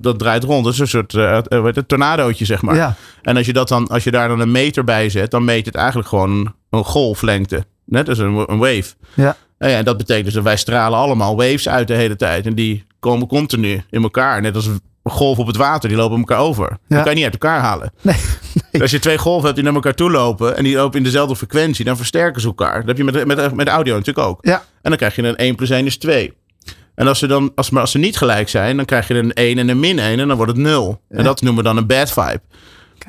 Dat, 0.00 0.18
draait 0.18 0.44
rond. 0.44 0.64
Dat 0.64 0.72
is 0.72 0.78
een 0.78 0.88
soort 0.88 1.12
uh, 1.12 1.38
een 1.48 1.86
tornadootje, 1.86 2.44
zeg 2.44 2.62
maar. 2.62 2.74
Ja. 2.74 2.94
En 3.22 3.36
als 3.36 3.46
je, 3.46 3.52
dat 3.52 3.68
dan, 3.68 3.86
als 3.86 4.04
je 4.04 4.10
daar 4.10 4.28
dan 4.28 4.40
een 4.40 4.52
meter 4.52 4.84
bij 4.84 5.08
zet, 5.08 5.30
dan 5.30 5.44
meet 5.44 5.66
het 5.66 5.74
eigenlijk 5.74 6.08
gewoon 6.08 6.54
een 6.70 6.84
golflengte. 6.84 7.64
Net 7.84 8.08
als 8.08 8.18
een, 8.18 8.44
een 8.46 8.58
wave. 8.58 8.94
Ja. 9.14 9.36
En, 9.58 9.70
ja, 9.70 9.76
en 9.76 9.84
dat 9.84 9.96
betekent 9.96 10.24
dus 10.24 10.34
dat 10.34 10.42
wij 10.42 10.56
stralen 10.56 10.98
allemaal 10.98 11.36
waves 11.36 11.68
uit 11.68 11.88
de 11.88 11.94
hele 11.94 12.16
tijd. 12.16 12.46
En 12.46 12.54
die 12.54 12.86
komen 13.00 13.26
continu 13.26 13.82
in 13.90 14.02
elkaar. 14.02 14.40
Net 14.40 14.54
als 14.54 14.68
golf 15.04 15.38
op 15.38 15.46
het 15.46 15.56
water, 15.56 15.88
die 15.88 15.98
lopen 15.98 16.18
elkaar 16.18 16.38
over. 16.38 16.68
Ja. 16.68 16.76
Die 16.86 16.96
kan 16.96 17.08
je 17.08 17.14
niet 17.14 17.24
uit 17.24 17.32
elkaar 17.32 17.60
halen. 17.60 17.92
Nee, 18.70 18.82
Als 18.82 18.90
je 18.90 18.98
twee 18.98 19.18
golven 19.18 19.42
hebt 19.42 19.54
die 19.54 19.64
naar 19.64 19.74
elkaar 19.74 19.94
toe 19.94 20.10
lopen 20.10 20.56
en 20.56 20.64
die 20.64 20.76
lopen 20.76 20.98
in 20.98 21.04
dezelfde 21.04 21.36
frequentie, 21.36 21.84
dan 21.84 21.96
versterken 21.96 22.40
ze 22.40 22.46
elkaar. 22.46 22.78
Dat 22.78 22.86
heb 22.86 22.96
je 22.96 23.04
met, 23.04 23.26
met, 23.26 23.54
met 23.54 23.68
audio 23.68 23.96
natuurlijk 23.96 24.26
ook. 24.26 24.38
Ja. 24.40 24.54
En 24.54 24.90
dan 24.90 24.96
krijg 24.96 25.16
je 25.16 25.22
een 25.22 25.36
1 25.36 25.54
plus 25.54 25.70
1 25.70 25.86
is 25.86 25.96
2. 25.96 26.32
En 26.94 27.06
als 27.06 27.18
ze, 27.18 27.26
dan, 27.26 27.52
als, 27.54 27.70
maar 27.70 27.80
als 27.80 27.90
ze 27.90 27.98
niet 27.98 28.16
gelijk 28.16 28.48
zijn, 28.48 28.76
dan 28.76 28.84
krijg 28.84 29.08
je 29.08 29.14
een 29.14 29.32
1 29.32 29.58
en 29.58 29.68
een 29.68 29.80
min 29.80 29.98
1 29.98 30.18
en 30.18 30.28
dan 30.28 30.36
wordt 30.36 30.52
het 30.52 30.60
0. 30.60 31.00
En 31.08 31.24
dat 31.24 31.40
noemen 31.40 31.62
we 31.62 31.68
dan 31.68 31.76
een 31.76 31.86
bad 31.86 32.12
vibe. 32.12 32.40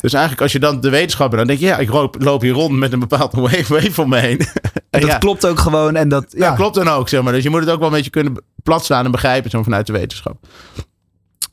Dus 0.02 0.14
eigenlijk 0.14 0.42
als 0.42 0.52
je 0.52 0.60
dan 0.60 0.82
de 0.82 0.90
wetenschapper, 0.90 1.38
dan 1.38 1.48
denk 1.48 1.60
je, 1.60 1.66
ja, 1.66 1.78
ik 1.78 1.90
loop, 1.90 2.16
loop 2.20 2.42
hier 2.42 2.54
rond 2.54 2.72
met 2.78 2.94
een 2.94 3.00
bepaald 3.00 3.34
wave, 3.46 3.74
wave 3.74 4.02
om 4.02 4.10
me 4.10 4.18
heen. 4.18 4.42
En 4.90 5.02
dat 5.02 5.18
klopt 5.18 5.46
ook 5.46 5.60
gewoon. 5.60 5.96
En 5.96 6.10
dat, 6.10 6.26
ja. 6.30 6.48
dat 6.48 6.56
klopt 6.56 6.76
dan 6.76 6.88
ook, 6.88 7.10
zeg 7.10 7.22
maar. 7.22 7.34
Dus 7.34 7.44
je 7.44 7.50
moet 7.50 7.60
het 7.60 7.70
ook 7.70 7.80
wel 7.80 7.88
een 7.88 7.94
beetje 7.94 8.10
kunnen 8.10 8.44
platslaan 8.64 9.06
en 9.06 9.12
begrijpen, 9.12 9.50
zo 9.50 9.64
vanuit 9.64 9.88
de 9.88 9.94
wetenschap. 9.94 10.38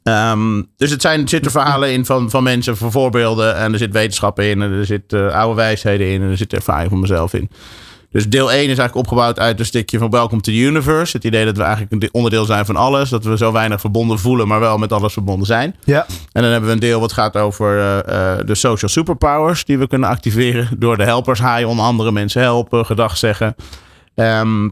Um, 0.03 0.69
dus 0.77 0.91
het 0.91 1.01
zijn, 1.01 1.29
zitten 1.29 1.51
verhalen 1.51 1.93
in 1.93 2.07
van, 2.07 2.31
van 2.31 2.43
mensen, 2.43 2.77
voor 2.77 2.91
voorbeelden. 2.91 3.57
En 3.57 3.73
er 3.73 3.79
zit 3.79 3.93
wetenschap 3.93 4.41
in. 4.41 4.63
En 4.63 4.73
er 4.73 4.87
zit 4.87 5.13
uh, 5.13 5.35
oude 5.35 5.55
wijsheden 5.55 6.07
in. 6.07 6.23
En 6.23 6.31
er 6.31 6.37
zit 6.37 6.53
ervaring 6.53 6.91
van 6.91 7.01
mezelf 7.01 7.35
in. 7.35 7.51
Dus 8.11 8.29
deel 8.29 8.51
1 8.51 8.61
is 8.61 8.67
eigenlijk 8.67 8.97
opgebouwd 8.97 9.39
uit 9.39 9.59
een 9.59 9.67
stukje 9.67 9.99
van 9.99 10.11
Welcome 10.11 10.41
to 10.41 10.53
the 10.53 10.59
Universe. 10.59 11.17
Het 11.17 11.27
idee 11.27 11.45
dat 11.45 11.57
we 11.57 11.63
eigenlijk 11.63 11.93
een 11.93 12.09
onderdeel 12.13 12.45
zijn 12.45 12.65
van 12.65 12.77
alles. 12.77 13.09
Dat 13.09 13.25
we 13.25 13.37
zo 13.37 13.53
weinig 13.53 13.81
verbonden 13.81 14.19
voelen, 14.19 14.49
maar 14.49 14.61
wel 14.61 14.79
met 14.79 14.93
alles 14.93 15.13
verbonden 15.13 15.47
zijn. 15.47 15.77
Ja. 15.85 16.07
En 16.33 16.43
dan 16.43 16.51
hebben 16.51 16.69
we 16.69 16.75
een 16.75 16.81
deel 16.81 17.01
wat 17.01 17.13
gaat 17.13 17.37
over 17.37 17.77
uh, 17.77 17.97
uh, 18.15 18.47
de 18.47 18.55
social 18.55 18.91
superpowers 18.91 19.65
die 19.65 19.79
we 19.79 19.87
kunnen 19.87 20.09
activeren. 20.09 20.69
Door 20.79 20.97
de 20.97 21.05
helpers 21.05 21.41
haaien, 21.41 21.69
onder 21.69 21.85
andere 21.85 22.13
mensen 22.13 22.41
helpen, 22.41 22.87
gedag 22.87 23.17
zeggen. 23.17 23.55
Um, 24.15 24.65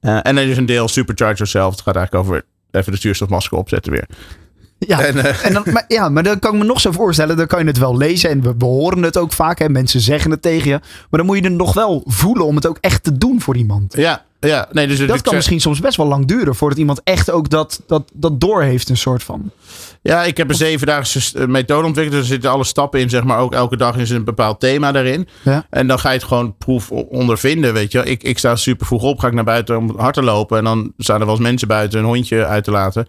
uh, 0.00 0.18
en 0.22 0.36
er 0.36 0.48
is 0.48 0.56
een 0.56 0.66
deel 0.66 0.88
Supercharge 0.88 1.34
Yourself. 1.34 1.70
Het 1.70 1.80
gaat 1.80 1.96
eigenlijk 1.96 2.26
over 2.26 2.44
even 2.74 2.92
de 2.92 2.98
zuurstofmasker 2.98 3.58
opzetten 3.58 3.92
weer. 3.92 4.06
Ja, 4.78 5.04
en, 5.04 5.16
uh, 5.16 5.44
en 5.46 5.52
dan, 5.52 5.64
maar, 5.72 5.84
ja, 5.88 6.08
maar 6.08 6.22
dan 6.22 6.38
kan 6.38 6.52
ik 6.54 6.58
me 6.58 6.64
nog 6.64 6.80
zo 6.80 6.92
voorstellen. 6.92 7.36
Dan 7.36 7.46
kan 7.46 7.58
je 7.58 7.66
het 7.66 7.78
wel 7.78 7.96
lezen 7.96 8.30
en 8.30 8.42
we, 8.42 8.64
horen 8.64 9.02
het 9.02 9.16
ook 9.16 9.32
vaak. 9.32 9.58
Hè, 9.58 9.68
mensen 9.68 10.00
zeggen 10.00 10.30
het 10.30 10.42
tegen 10.42 10.70
je. 10.70 10.78
Maar 10.80 11.20
dan 11.20 11.26
moet 11.26 11.36
je 11.36 11.44
het 11.44 11.52
nog 11.52 11.74
wel 11.74 12.02
voelen 12.06 12.46
om 12.46 12.54
het 12.54 12.66
ook 12.66 12.78
echt 12.80 13.04
te 13.04 13.18
doen 13.18 13.40
voor 13.40 13.56
iemand. 13.56 13.96
Ja, 13.96 14.24
ja. 14.46 14.68
Nee, 14.72 14.86
dus 14.86 15.06
dat 15.06 15.22
kan 15.22 15.34
misschien 15.34 15.60
soms 15.60 15.80
best 15.80 15.96
wel 15.96 16.06
lang 16.06 16.26
duren 16.26 16.54
voordat 16.54 16.78
iemand 16.78 17.00
echt 17.04 17.30
ook 17.30 17.50
dat, 17.50 17.82
dat, 17.86 18.10
dat 18.14 18.40
door 18.40 18.62
heeft, 18.62 18.88
een 18.88 18.96
soort 18.96 19.22
van. 19.22 19.50
Ja, 20.02 20.24
ik 20.24 20.36
heb 20.36 20.48
een 20.48 20.54
zevendaagse 20.54 21.38
eh, 21.38 21.46
methode 21.46 21.86
ontwikkeld. 21.86 22.20
Er 22.20 22.24
zitten 22.24 22.50
alle 22.50 22.64
stappen 22.64 23.00
in, 23.00 23.10
zeg 23.10 23.24
maar. 23.24 23.38
Ook 23.38 23.52
elke 23.52 23.76
dag 23.76 23.96
is 23.96 24.10
een 24.10 24.24
bepaald 24.24 24.60
thema 24.60 24.92
daarin. 24.92 25.28
Ja. 25.42 25.66
En 25.70 25.86
dan 25.86 25.98
ga 25.98 26.08
je 26.08 26.18
het 26.18 26.26
gewoon 26.26 26.56
proef 26.58 26.90
ondervinden, 26.90 27.72
weet 27.72 27.92
je. 27.92 28.04
Ik, 28.04 28.22
ik 28.22 28.38
sta 28.38 28.56
super 28.56 28.86
vroeg 28.86 29.02
op, 29.02 29.18
ga 29.18 29.26
ik 29.26 29.34
naar 29.34 29.44
buiten 29.44 29.76
om 29.76 29.94
hard 29.96 30.14
te 30.14 30.22
lopen. 30.22 30.58
En 30.58 30.64
dan 30.64 30.92
staan 30.98 31.20
er 31.20 31.26
wel 31.26 31.34
eens 31.34 31.44
mensen 31.44 31.68
buiten 31.68 31.98
een 31.98 32.04
hondje 32.04 32.46
uit 32.46 32.64
te 32.64 32.70
laten. 32.70 33.06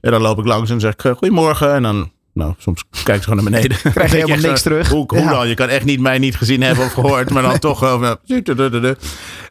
En 0.00 0.10
dan 0.10 0.22
loop 0.22 0.38
ik 0.38 0.46
langs 0.46 0.70
en 0.70 0.80
zeg 0.80 0.92
ik, 0.92 1.00
goedemorgen. 1.00 1.74
En 1.74 1.82
dan 1.82 2.10
nou, 2.36 2.54
soms 2.58 2.84
kijk 3.04 3.18
je 3.18 3.24
gewoon 3.24 3.44
naar 3.44 3.52
beneden. 3.52 3.76
Krijg 3.92 4.10
je 4.10 4.16
helemaal 4.16 4.38
niks 4.38 4.62
terug. 4.62 4.88
Hoe, 4.88 5.04
hoe 5.06 5.28
dan? 5.28 5.48
Je 5.48 5.54
kan 5.54 5.68
echt 5.68 5.84
niet 5.84 6.00
mij 6.00 6.18
niet 6.18 6.36
gezien 6.36 6.62
hebben 6.62 6.84
of 6.84 6.92
gehoord. 6.92 7.30
Maar 7.30 7.42
dan 7.42 7.58
toch... 7.68 7.82
Uh, 7.82 8.12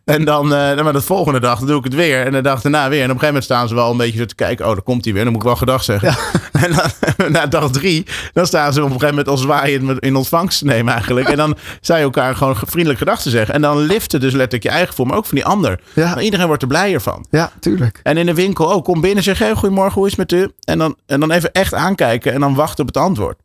en 0.06 0.26
dan, 0.26 0.46
uh, 0.46 0.52
maar 0.84 0.94
de 0.94 1.02
volgende 1.02 1.40
dag 1.40 1.60
doe 1.60 1.78
ik 1.78 1.84
het 1.84 1.94
weer. 1.96 2.26
En 2.26 2.32
de 2.32 2.42
dag 2.42 2.62
daarna 2.62 2.90
weer. 2.90 3.04
En 3.04 3.12
op 3.12 3.16
een 3.16 3.20
gegeven 3.20 3.28
moment 3.28 3.44
staan 3.44 3.68
ze 3.68 3.76
wel 3.76 3.92
een 3.92 3.98
beetje 3.98 4.18
zo 4.18 4.26
te 4.26 4.36
kijken. 4.36 4.66
Oh, 4.66 4.72
daar 4.72 4.82
komt 4.82 5.06
hij 5.06 5.14
weer. 5.14 5.24
Dan 5.24 5.32
moet 5.32 5.42
ik 5.42 5.48
wel 5.48 5.58
gedag 5.58 5.84
zeggen. 5.84 6.10
Ja. 6.10 6.18
En 6.66 6.72
dan, 6.72 7.32
na 7.32 7.46
dag 7.46 7.72
drie, 7.72 8.06
dan 8.34 8.46
staan 8.46 8.74
ze 8.74 8.80
op 8.80 8.86
een 8.86 8.92
gegeven 8.92 9.16
moment 9.16 9.28
als 9.28 9.42
zwaaiend 9.42 10.00
in 10.00 10.16
ontvangst 10.16 10.60
te 10.60 10.66
nemen 10.66 10.94
eigenlijk. 10.94 11.30
En 11.30 11.38
dan 11.38 11.58
zij 11.82 12.02
elkaar 12.02 12.36
gewoon 12.36 12.56
vriendelijk 12.56 13.00
gedag 13.00 13.22
te 13.22 13.30
zeggen. 13.30 13.54
En 13.54 13.62
dan 13.62 13.78
liften 13.78 14.20
dus 14.20 14.34
letterlijk 14.34 14.64
je 14.64 14.70
eigen 14.70 14.88
gevoel, 14.90 15.06
maar 15.06 15.18
ook 15.18 15.26
van 15.26 15.36
die 15.36 15.46
ander. 15.46 15.80
Ja. 15.94 16.20
iedereen 16.20 16.48
wordt 16.48 16.62
er 16.62 16.68
blijer 16.68 17.02
van. 17.02 17.26
Ja, 17.30 17.52
tuurlijk. 17.60 18.00
En 18.04 18.18
in 18.18 18.26
de 18.26 18.34
winkel, 18.34 18.66
oh, 18.66 18.84
kom 18.84 19.02
binnen, 19.02 19.24
zeg, 19.24 19.40
hey, 19.40 19.54
goedemorgen, 19.56 19.94
hoe 19.94 20.06
is 20.06 20.18
het 20.18 20.32
met 20.32 20.42
u? 20.42 20.52
En 20.60 20.78
dan, 20.78 20.98
en 21.06 21.20
dan 21.20 21.32
even 21.32 21.52
echt 21.52 21.74
aankijken 21.74 22.34
en 22.34 22.40
dan 22.40 22.56
wachten 22.56 22.80
op 22.80 22.88
het 22.88 23.04
antwoord. 23.04 23.38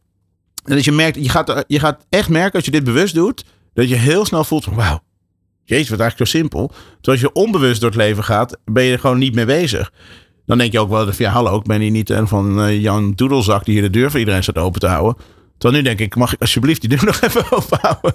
En 0.65 0.77
dus 0.77 0.85
je 0.85 0.93
merkt, 0.93 1.17
je 1.25 1.29
gaat, 1.29 1.65
je 1.67 1.81
gaat 1.81 2.05
echt 2.09 2.29
merken 2.29 2.53
als 2.53 2.65
je 2.65 2.71
dit 2.71 2.85
bewust 2.85 3.15
doet, 3.15 3.45
dat 3.75 3.89
je 3.89 3.97
heel 3.97 4.25
snel 4.25 4.45
voelt 4.45 4.65
van, 4.65 4.75
wauw, 4.75 5.01
jezus, 5.71 5.89
wat 5.89 6.01
eigenlijk 6.01 6.31
zo 6.31 6.39
simpel. 6.39 6.67
Terwijl 6.67 6.97
als 7.03 7.21
je 7.21 7.33
onbewust 7.33 7.81
door 7.81 7.91
het 7.91 7.99
leven 7.99 8.25
gaat, 8.25 8.59
ben 8.65 8.85
je 8.85 8.93
er 8.93 8.99
gewoon 8.99 9.19
niet 9.19 9.35
mee 9.35 9.45
bezig. 9.45 9.93
Dan 10.47 10.59
denk 10.59 10.73
je 10.73 10.81
ook 10.81 10.91
wel, 10.91 11.11
ja 11.17 11.31
hallo, 11.31 11.57
ik 11.57 11.65
ben 11.65 11.81
hier 11.81 11.91
niet 11.91 12.11
een 12.11 12.29
van 12.29 12.61
uh, 12.61 12.83
Jan 12.83 13.13
Doedelzak 13.13 13.65
die 13.65 13.75
hier 13.75 13.83
de 13.83 13.91
deur 13.91 14.11
voor 14.11 14.19
iedereen 14.19 14.43
staat 14.43 14.59
open 14.59 14.81
te 14.81 14.87
houden. 14.87 15.17
Dan 15.61 15.73
nu 15.73 15.83
denk 15.83 15.99
ik, 15.99 16.17
mag 16.17 16.33
ik 16.33 16.41
alsjeblieft 16.41 16.81
die 16.81 16.91
deur 16.91 17.05
nog 17.13 17.21
even 17.21 17.45
openhouden? 17.51 18.15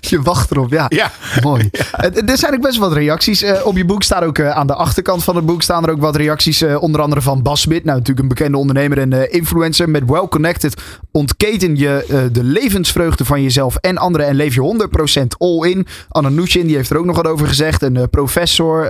Je 0.00 0.22
wacht 0.22 0.50
erop, 0.50 0.70
ja. 0.70 0.86
ja. 0.88 1.10
Mooi. 1.42 1.68
Ja. 1.72 2.10
Er 2.10 2.38
zijn 2.38 2.54
ook 2.54 2.60
best 2.60 2.78
wat 2.78 2.92
reacties. 2.92 3.42
Uh, 3.42 3.66
op 3.66 3.76
je 3.76 3.84
boek 3.84 4.02
staan 4.02 4.22
ook 4.22 4.38
uh, 4.38 4.50
aan 4.50 4.66
de 4.66 4.74
achterkant 4.74 5.24
van 5.24 5.36
het 5.36 5.46
boek 5.46 5.62
staan 5.62 5.84
er 5.84 5.90
ook 5.90 6.00
wat 6.00 6.16
reacties. 6.16 6.62
Uh, 6.62 6.82
onder 6.82 7.00
andere 7.00 7.20
van 7.20 7.42
Bas 7.42 7.60
Smit. 7.60 7.84
Nou, 7.84 7.98
natuurlijk 7.98 8.18
een 8.18 8.34
bekende 8.34 8.58
ondernemer 8.58 8.98
en 8.98 9.32
influencer. 9.32 9.90
Met 9.90 10.02
Well 10.06 10.28
Connected 10.28 10.82
ontketen 11.10 11.76
je 11.76 12.28
de 12.32 12.44
levensvreugde 12.44 13.24
van 13.24 13.42
jezelf 13.42 13.76
en 13.76 13.98
anderen. 13.98 14.26
En 14.26 14.34
leef 14.34 14.54
je 14.54 14.88
100% 15.20 15.22
all 15.38 15.70
in. 15.70 15.86
Anna 16.08 16.28
Nushin, 16.28 16.66
die 16.66 16.76
heeft 16.76 16.90
er 16.90 16.98
ook 16.98 17.04
nog 17.04 17.16
wat 17.16 17.26
over 17.26 17.46
gezegd. 17.46 17.82
Een 17.82 18.10
professor, 18.10 18.88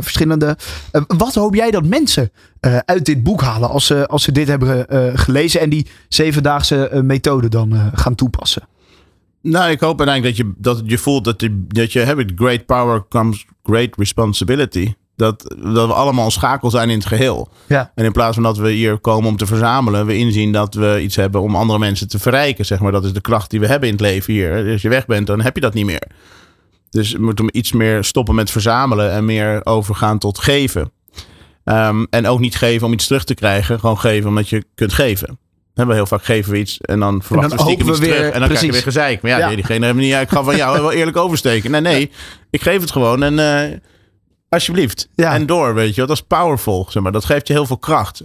verschillende. 0.00 0.56
wat 1.06 1.34
hoop 1.34 1.54
jij 1.54 1.70
dat 1.70 1.84
mensen 1.84 2.30
uit 2.84 3.04
dit 3.04 3.22
boek 3.22 3.40
halen 3.40 3.68
als 3.68 3.86
ze, 3.86 4.06
als 4.06 4.22
ze 4.22 4.32
dit 4.32 4.48
hebben 4.48 4.86
gelezen 5.18 5.60
en 5.60 5.70
die 5.70 5.86
zevendaagse 6.08 7.00
methode 7.04 7.48
dan 7.48 7.90
gaan 7.94 8.14
toepassen? 8.14 8.62
Nou, 9.42 9.70
ik 9.70 9.80
hoop 9.80 9.98
uiteindelijk 9.98 10.36
dat 10.36 10.46
je, 10.46 10.52
dat 10.56 10.82
je 10.84 10.98
voelt 10.98 11.24
dat 11.24 11.40
je, 11.40 11.64
dat 11.68 11.92
je 11.92 11.98
hebt 11.98 12.32
great 12.34 12.66
power 12.66 13.04
comes 13.08 13.46
great 13.62 13.96
responsibility. 13.96 14.94
Dat, 15.16 15.54
dat 15.62 15.86
we 15.86 15.94
allemaal 15.94 16.24
een 16.24 16.30
schakel 16.30 16.70
zijn 16.70 16.90
in 16.90 16.98
het 16.98 17.06
geheel. 17.06 17.48
Ja. 17.66 17.92
En 17.94 18.04
in 18.04 18.12
plaats 18.12 18.34
van 18.34 18.42
dat 18.42 18.58
we 18.58 18.70
hier 18.70 18.98
komen 18.98 19.28
om 19.28 19.36
te 19.36 19.46
verzamelen, 19.46 20.06
we 20.06 20.16
inzien 20.16 20.52
dat 20.52 20.74
we 20.74 21.00
iets 21.02 21.16
hebben 21.16 21.40
om 21.40 21.56
andere 21.56 21.78
mensen 21.78 22.08
te 22.08 22.18
verrijken. 22.18 22.66
Zeg 22.66 22.80
maar. 22.80 22.92
Dat 22.92 23.04
is 23.04 23.12
de 23.12 23.20
kracht 23.20 23.50
die 23.50 23.60
we 23.60 23.66
hebben 23.66 23.88
in 23.88 23.94
het 23.94 24.02
leven 24.02 24.32
hier. 24.32 24.72
Als 24.72 24.82
je 24.82 24.88
weg 24.88 25.06
bent, 25.06 25.26
dan 25.26 25.40
heb 25.40 25.54
je 25.54 25.60
dat 25.60 25.74
niet 25.74 25.86
meer. 25.86 26.06
Dus 26.90 27.12
we 27.12 27.22
moeten 27.22 27.58
iets 27.58 27.72
meer 27.72 28.04
stoppen 28.04 28.34
met 28.34 28.50
verzamelen 28.50 29.10
en 29.10 29.24
meer 29.24 29.60
overgaan 29.64 30.18
tot 30.18 30.38
geven. 30.38 30.90
Um, 31.64 32.06
en 32.10 32.26
ook 32.26 32.40
niet 32.40 32.56
geven 32.56 32.86
om 32.86 32.92
iets 32.92 33.06
terug 33.06 33.24
te 33.24 33.34
krijgen, 33.34 33.80
gewoon 33.80 33.98
geven 33.98 34.28
omdat 34.28 34.48
je 34.48 34.64
kunt 34.74 34.92
geven 34.92 35.38
hebben 35.74 35.94
we 35.94 36.00
heel 36.00 36.18
vaak 36.18 36.24
geven 36.24 36.52
we 36.52 36.58
iets 36.58 36.80
en 36.80 37.00
dan 37.00 37.22
verwachten 37.22 37.56
we 37.56 37.62
stiekem 37.62 37.88
iets 37.88 37.98
weer, 37.98 38.14
terug. 38.14 38.32
En 38.32 38.38
dan 38.40 38.48
krijg 38.48 38.64
je 38.64 38.72
weer 38.72 38.82
gezeik. 38.82 39.22
Maar 39.22 39.30
ja, 39.30 39.54
diegene 39.54 39.84
hebben 39.84 40.02
niet. 40.02 40.12
Ja, 40.12 40.20
ik 40.20 40.28
ga 40.28 40.42
van 40.42 40.56
jou 40.56 40.80
wel 40.80 40.92
eerlijk 40.92 41.16
oversteken. 41.16 41.70
Nee, 41.70 41.80
nee. 41.80 42.10
Ik 42.50 42.62
geef 42.62 42.80
het 42.80 42.90
gewoon 42.90 43.22
en 43.22 43.38
uh, 43.38 43.78
alsjeblieft. 44.48 45.08
En 45.14 45.46
door, 45.46 45.74
weet 45.74 45.94
je. 45.94 46.00
Dat 46.00 46.10
is 46.10 46.22
powerful, 46.22 46.86
zeg 46.88 47.02
maar. 47.02 47.12
Dat 47.12 47.24
geeft 47.24 47.46
je 47.46 47.52
heel 47.52 47.66
veel 47.66 47.78
kracht. 47.78 48.22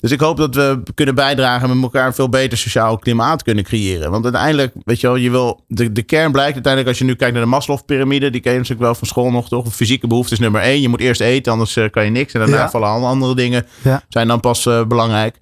Dus 0.00 0.10
ik 0.10 0.20
hoop 0.20 0.36
dat 0.36 0.54
we 0.54 0.82
kunnen 0.94 1.14
bijdragen 1.14 1.68
met 1.68 1.82
elkaar 1.82 2.06
een 2.06 2.14
veel 2.14 2.28
beter 2.28 2.58
sociaal 2.58 2.98
klimaat 2.98 3.42
kunnen 3.42 3.64
creëren. 3.64 4.10
Want 4.10 4.24
uiteindelijk, 4.24 4.74
weet 4.84 5.00
je 5.00 5.06
wel, 5.06 5.16
je 5.16 5.30
wil, 5.30 5.64
de, 5.68 5.92
de 5.92 6.02
kern 6.02 6.32
blijkt 6.32 6.54
uiteindelijk 6.54 6.88
als 6.88 6.98
je 6.98 7.04
nu 7.04 7.14
kijkt 7.14 7.34
naar 7.34 7.42
de 7.42 7.48
Maslow-pyramide, 7.48 8.30
die 8.30 8.40
ken 8.40 8.52
je 8.52 8.58
natuurlijk 8.58 8.84
wel 8.84 8.94
van 8.94 9.06
school 9.06 9.30
nog, 9.30 9.48
toch? 9.48 9.74
Fysieke 9.74 10.06
behoefte 10.06 10.32
is 10.32 10.38
nummer 10.38 10.60
één. 10.60 10.80
Je 10.80 10.88
moet 10.88 11.00
eerst 11.00 11.20
eten, 11.20 11.52
anders 11.52 11.76
uh, 11.76 11.90
kan 11.90 12.04
je 12.04 12.10
niks. 12.10 12.32
En 12.32 12.40
daarna 12.40 12.70
vallen 12.70 12.88
alle 12.88 13.06
andere 13.06 13.34
dingen 13.34 13.66
zijn 14.08 14.28
dan 14.28 14.40
pas 14.40 14.66
uh, 14.66 14.84
belangrijk. 14.84 15.36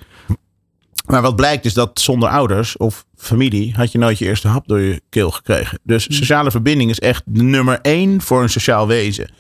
Maar 1.06 1.22
wat 1.22 1.36
blijkt 1.36 1.64
is 1.64 1.74
dat 1.74 2.00
zonder 2.00 2.28
ouders 2.28 2.76
of 2.76 3.04
familie 3.16 3.72
had 3.76 3.92
je 3.92 3.98
nooit 3.98 4.18
je 4.18 4.24
eerste 4.24 4.48
hap 4.48 4.68
door 4.68 4.80
je 4.80 5.00
keel 5.08 5.30
gekregen. 5.30 5.78
Dus 5.82 6.08
mm. 6.08 6.14
sociale 6.14 6.50
verbinding 6.50 6.90
is 6.90 7.00
echt 7.00 7.22
nummer 7.24 7.78
één 7.82 8.20
voor 8.20 8.42
een 8.42 8.50
sociaal 8.50 8.86
wezen. 8.86 9.30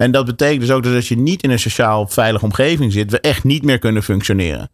En 0.00 0.10
dat 0.10 0.26
betekent 0.26 0.60
dus 0.60 0.70
ook 0.70 0.82
dat 0.82 0.94
als 0.94 1.08
je 1.08 1.18
niet 1.18 1.42
in 1.42 1.50
een 1.50 1.58
sociaal 1.58 2.06
veilige 2.06 2.44
omgeving 2.44 2.92
zit, 2.92 3.10
we 3.10 3.20
echt 3.20 3.44
niet 3.44 3.64
meer 3.64 3.78
kunnen 3.78 4.02
functioneren. 4.02 4.70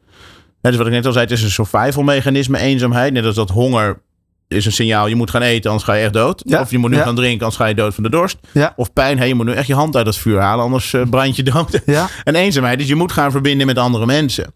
Hè, 0.60 0.68
dus 0.70 0.76
wat 0.76 0.86
ik 0.86 0.92
net 0.92 1.06
al 1.06 1.12
zei, 1.12 1.24
het 1.24 1.34
is 1.34 1.42
een 1.42 1.50
survival 1.50 2.02
mechanisme, 2.02 2.58
eenzaamheid. 2.58 3.12
Net 3.12 3.24
als 3.24 3.34
dat 3.34 3.50
honger 3.50 4.02
is 4.48 4.66
een 4.66 4.72
signaal, 4.72 5.06
je 5.06 5.14
moet 5.14 5.30
gaan 5.30 5.42
eten, 5.42 5.70
anders 5.70 5.88
ga 5.88 5.94
je 5.94 6.02
echt 6.02 6.12
dood. 6.12 6.42
Ja, 6.44 6.60
Of 6.60 6.70
je 6.70 6.78
moet 6.78 6.90
nu 6.90 6.96
ja. 6.96 7.02
gaan 7.02 7.14
drinken, 7.14 7.40
anders 7.40 7.56
ga 7.56 7.66
je 7.66 7.74
dood 7.74 7.94
van 7.94 8.02
de 8.02 8.10
dorst. 8.10 8.38
Ja. 8.52 8.72
Of 8.76 8.92
pijn, 8.92 9.18
hey, 9.18 9.28
je 9.28 9.34
moet 9.34 9.46
nu 9.46 9.52
echt 9.52 9.66
je 9.66 9.74
hand 9.74 9.96
uit 9.96 10.06
het 10.06 10.16
vuur 10.16 10.40
halen, 10.40 10.64
anders 10.64 10.92
eh, 10.92 11.02
brand 11.10 11.36
je 11.36 11.42
dood. 11.42 11.80
En 12.24 12.34
eenzaamheid, 12.34 12.78
dus 12.78 12.88
je 12.88 12.94
moet 12.94 13.12
gaan 13.12 13.30
verbinden 13.30 13.66
met 13.66 13.78
andere 13.78 14.06
mensen. 14.06 14.54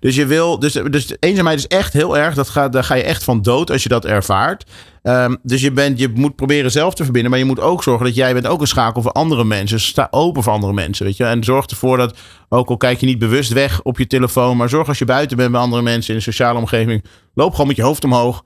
Dus 0.00 0.14
je 0.14 0.26
wil, 0.26 0.58
dus, 0.58 0.72
dus 0.72 1.16
eenzaamheid 1.18 1.58
is 1.58 1.66
echt 1.66 1.92
heel 1.92 2.16
erg, 2.16 2.34
dat 2.34 2.48
gaat, 2.48 2.72
daar 2.72 2.84
ga 2.84 2.94
je 2.94 3.02
echt 3.02 3.24
van 3.24 3.42
dood 3.42 3.70
als 3.70 3.82
je 3.82 3.88
dat 3.88 4.04
ervaart. 4.04 4.64
Ehm, 5.02 5.34
dus 5.42 5.60
je, 5.60 5.72
bent, 5.72 5.98
je 5.98 6.08
moet 6.14 6.36
proberen 6.36 6.70
zelf 6.70 6.94
te 6.94 7.02
verbinden, 7.02 7.30
maar 7.30 7.40
je 7.40 7.44
moet 7.44 7.60
ook 7.60 7.82
zorgen 7.82 8.06
dat 8.06 8.14
jij 8.14 8.32
bent 8.32 8.46
ook 8.46 8.60
een 8.60 8.66
schakel 8.66 9.02
voor 9.02 9.12
andere 9.12 9.44
mensen. 9.44 9.80
Sta 9.80 10.08
open 10.10 10.42
voor 10.42 10.52
andere 10.52 10.72
mensen, 10.72 11.06
weet 11.06 11.16
je. 11.16 11.24
En 11.24 11.44
zorg 11.44 11.66
ervoor 11.66 11.96
dat, 11.96 12.18
ook 12.48 12.68
al 12.68 12.76
kijk 12.76 13.00
je 13.00 13.06
niet 13.06 13.18
bewust 13.18 13.52
weg 13.52 13.82
op 13.82 13.98
je 13.98 14.06
telefoon, 14.06 14.56
maar 14.56 14.68
zorg 14.68 14.88
als 14.88 14.98
je 14.98 15.04
buiten 15.04 15.36
bent 15.36 15.50
bij 15.50 15.60
andere 15.60 15.82
mensen 15.82 16.10
in 16.10 16.16
een 16.16 16.22
sociale 16.22 16.58
omgeving, 16.58 17.04
loop 17.34 17.50
gewoon 17.50 17.66
met 17.66 17.76
je 17.76 17.82
hoofd 17.82 18.04
omhoog. 18.04 18.44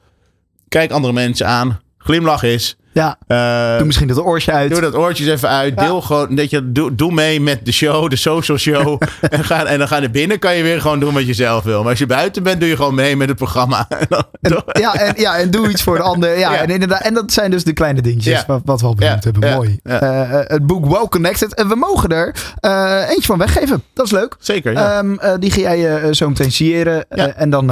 Kijk 0.68 0.90
andere 0.90 1.12
mensen 1.12 1.46
aan. 1.46 1.80
Glimlach 1.98 2.42
is. 2.42 2.76
Ja, 2.98 3.18
Eh, 3.26 3.76
doe 3.76 3.86
misschien 3.86 4.08
dat 4.08 4.18
oortje 4.24 4.52
uit. 4.52 4.70
Doe 4.70 4.80
dat 4.80 4.94
oortjes 4.94 5.26
even 5.26 5.48
uit. 5.48 5.74
Ja. 5.76 5.82
Deel 5.84 6.00
gewoon, 6.00 6.34
dat 6.34 6.50
je, 6.50 6.72
doe, 6.72 6.94
doe 6.94 7.12
mee 7.12 7.40
met 7.40 7.64
de 7.64 7.72
show, 7.72 8.10
de 8.10 8.16
social 8.16 8.58
show. 8.58 9.00
en, 9.30 9.44
ga, 9.44 9.64
en 9.64 9.78
dan 9.78 9.88
ga 9.88 9.96
je 9.96 10.10
binnen, 10.10 10.38
kan 10.38 10.56
je 10.56 10.62
weer 10.62 10.80
gewoon 10.80 11.00
doen 11.00 11.14
wat 11.14 11.26
je 11.26 11.34
zelf 11.34 11.64
wil. 11.64 11.80
Maar 11.80 11.90
als 11.90 11.98
je 11.98 12.06
buiten 12.06 12.42
bent, 12.42 12.60
doe 12.60 12.68
je 12.68 12.76
gewoon 12.76 12.94
mee 12.94 13.16
met 13.16 13.28
het 13.28 13.36
programma. 13.36 13.88
En 14.40 14.64
ja, 14.80 14.94
en, 14.94 15.14
ja, 15.16 15.36
en 15.36 15.50
doe 15.50 15.68
iets 15.68 15.82
voor 15.82 15.96
de 15.96 16.02
ander. 16.02 16.38
Ja, 16.38 16.52
Ja. 16.52 16.60
En, 16.60 16.68
inderdaad, 16.68 17.00
en 17.00 17.14
dat 17.14 17.32
zijn 17.32 17.50
dus 17.50 17.64
de 17.64 17.72
kleine 17.72 18.02
dingetjes 18.02 18.32
Ja. 18.32 18.44
wat, 18.46 18.60
wat 18.64 18.80
we 18.80 18.86
al 18.86 18.94
benoemd 18.94 19.24
hebben. 19.24 19.54
Mooi. 19.54 19.78
Eh, 19.82 20.20
eh, 20.20 20.48
het 20.48 20.66
boek 20.66 20.86
Well 20.86 21.06
Connected. 21.08 21.54
En 21.54 21.68
we 21.68 21.74
mogen 21.74 22.08
er 22.08 22.34
eentje 23.08 23.22
van 23.26 23.38
weggeven. 23.38 23.82
Dat 23.94 24.06
is 24.06 24.12
leuk. 24.12 24.36
Zeker, 24.38 24.72
ja. 24.72 25.02
Eh, 25.02 25.32
die 25.38 25.50
ga 25.50 25.74
jij 25.74 26.14
zo 26.14 26.28
meteen 26.28 26.52
siëren. 26.52 27.08
En 27.36 27.50
dan 27.50 27.66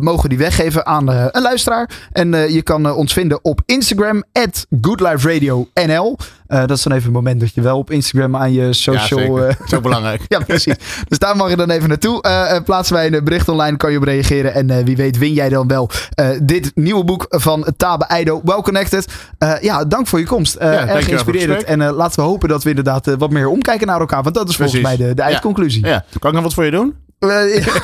mogen 0.00 0.22
we 0.22 0.28
die 0.28 0.38
weggeven 0.38 0.86
aan 0.86 1.08
een 1.08 1.42
luisteraar. 1.42 1.90
En 2.12 2.52
je 2.52 2.62
kan 2.62 2.92
ons 2.92 3.12
vinden 3.12 3.44
op 3.44 3.60
Instagram. 3.66 4.24
At 4.32 4.66
GoodLifeRadioNL. 4.80 6.18
Eh, 6.46 6.58
dat 6.60 6.70
is 6.70 6.82
dan 6.82 6.92
even 6.92 7.06
een 7.06 7.12
moment 7.12 7.40
dat 7.40 7.54
je 7.54 7.60
wel 7.60 7.78
op 7.78 7.90
Instagram 7.90 8.36
aan 8.36 8.52
je 8.52 8.62
ja, 8.64 8.72
social... 8.72 9.44
eh, 9.44 9.54
Zo 9.66 9.80
belangrijk. 9.80 10.22
ja, 10.34 10.38
precies. 10.40 10.74
Dus 11.08 11.18
daar 11.18 11.36
mag 11.36 11.50
je 11.50 11.56
dan 11.56 11.70
even 11.70 11.88
naartoe. 11.88 12.22
Eh, 12.22 12.62
plaatsen 12.64 12.94
wij 12.94 13.12
een 13.12 13.24
bericht 13.24 13.48
online, 13.48 13.76
kan 13.76 13.90
je 13.90 13.96
op 13.96 14.02
reageren. 14.02 14.54
En 14.54 14.70
eh, 14.70 14.84
wie 14.84 14.96
weet 14.96 15.18
win 15.18 15.32
jij 15.32 15.48
dan 15.48 15.66
wel 15.68 15.90
eh, 16.14 16.28
dit 16.42 16.70
nieuwe 16.74 17.04
boek 17.04 17.26
van 17.28 17.66
Tabe 17.76 18.04
Eido, 18.04 18.40
Well 18.44 18.60
Connected. 18.60 19.06
Eh, 19.38 19.52
ja, 19.60 19.84
dank 19.84 20.06
voor 20.06 20.18
je 20.18 20.26
komst. 20.26 20.54
Eh 20.54 20.60
dankjewel 20.66 20.88
erg 20.96 21.06
het 21.06 21.08
geïnspireerd. 21.14 21.64
En 21.64 21.80
eh, 21.82 21.96
laten 21.96 22.20
we 22.22 22.28
hopen 22.28 22.48
dat 22.48 22.62
we 22.62 22.68
inderdaad 22.68 23.06
wat 23.18 23.30
meer 23.30 23.48
omkijken 23.48 23.86
naar 23.86 24.00
elkaar. 24.00 24.22
Want 24.22 24.34
dat 24.34 24.48
is 24.48 24.56
volgens 24.56 24.80
Precies. 24.80 24.98
mij 24.98 25.08
de, 25.08 25.14
de 25.14 25.22
Ja. 25.22 25.28
eindconclusie. 25.28 25.86
Ja. 25.86 26.04
Kan 26.18 26.28
ik 26.30 26.34
nog 26.36 26.44
wat 26.44 26.54
voor 26.54 26.64
je 26.64 26.70
doen? 26.70 26.94
Eh, 27.18 27.56
Ik 27.56 27.62
ga 27.64 27.82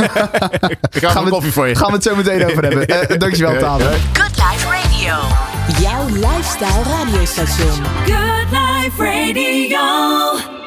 Gaan 1.11 1.14
we- 1.14 1.20
een 1.20 1.29
koffie 1.29 1.53
voor 1.53 1.68
je. 1.68 1.75
gaan 1.75 1.88
we 1.88 1.94
het 1.94 2.03
zo 2.03 2.16
meteen 2.16 2.44
over 2.51 2.62
hebben. 2.64 2.87
Eh, 2.87 3.18
dankjewel, 3.18 3.59
Tabe. 3.59 3.85
Good 4.12 4.31
Life 4.37 4.66
Radio. 4.68 5.54
Jouw 5.68 6.09
lifestyle 6.09 6.85
radiostation. 6.85 7.83
Good 8.07 8.53
Life 8.53 8.98
Radio. 8.98 10.63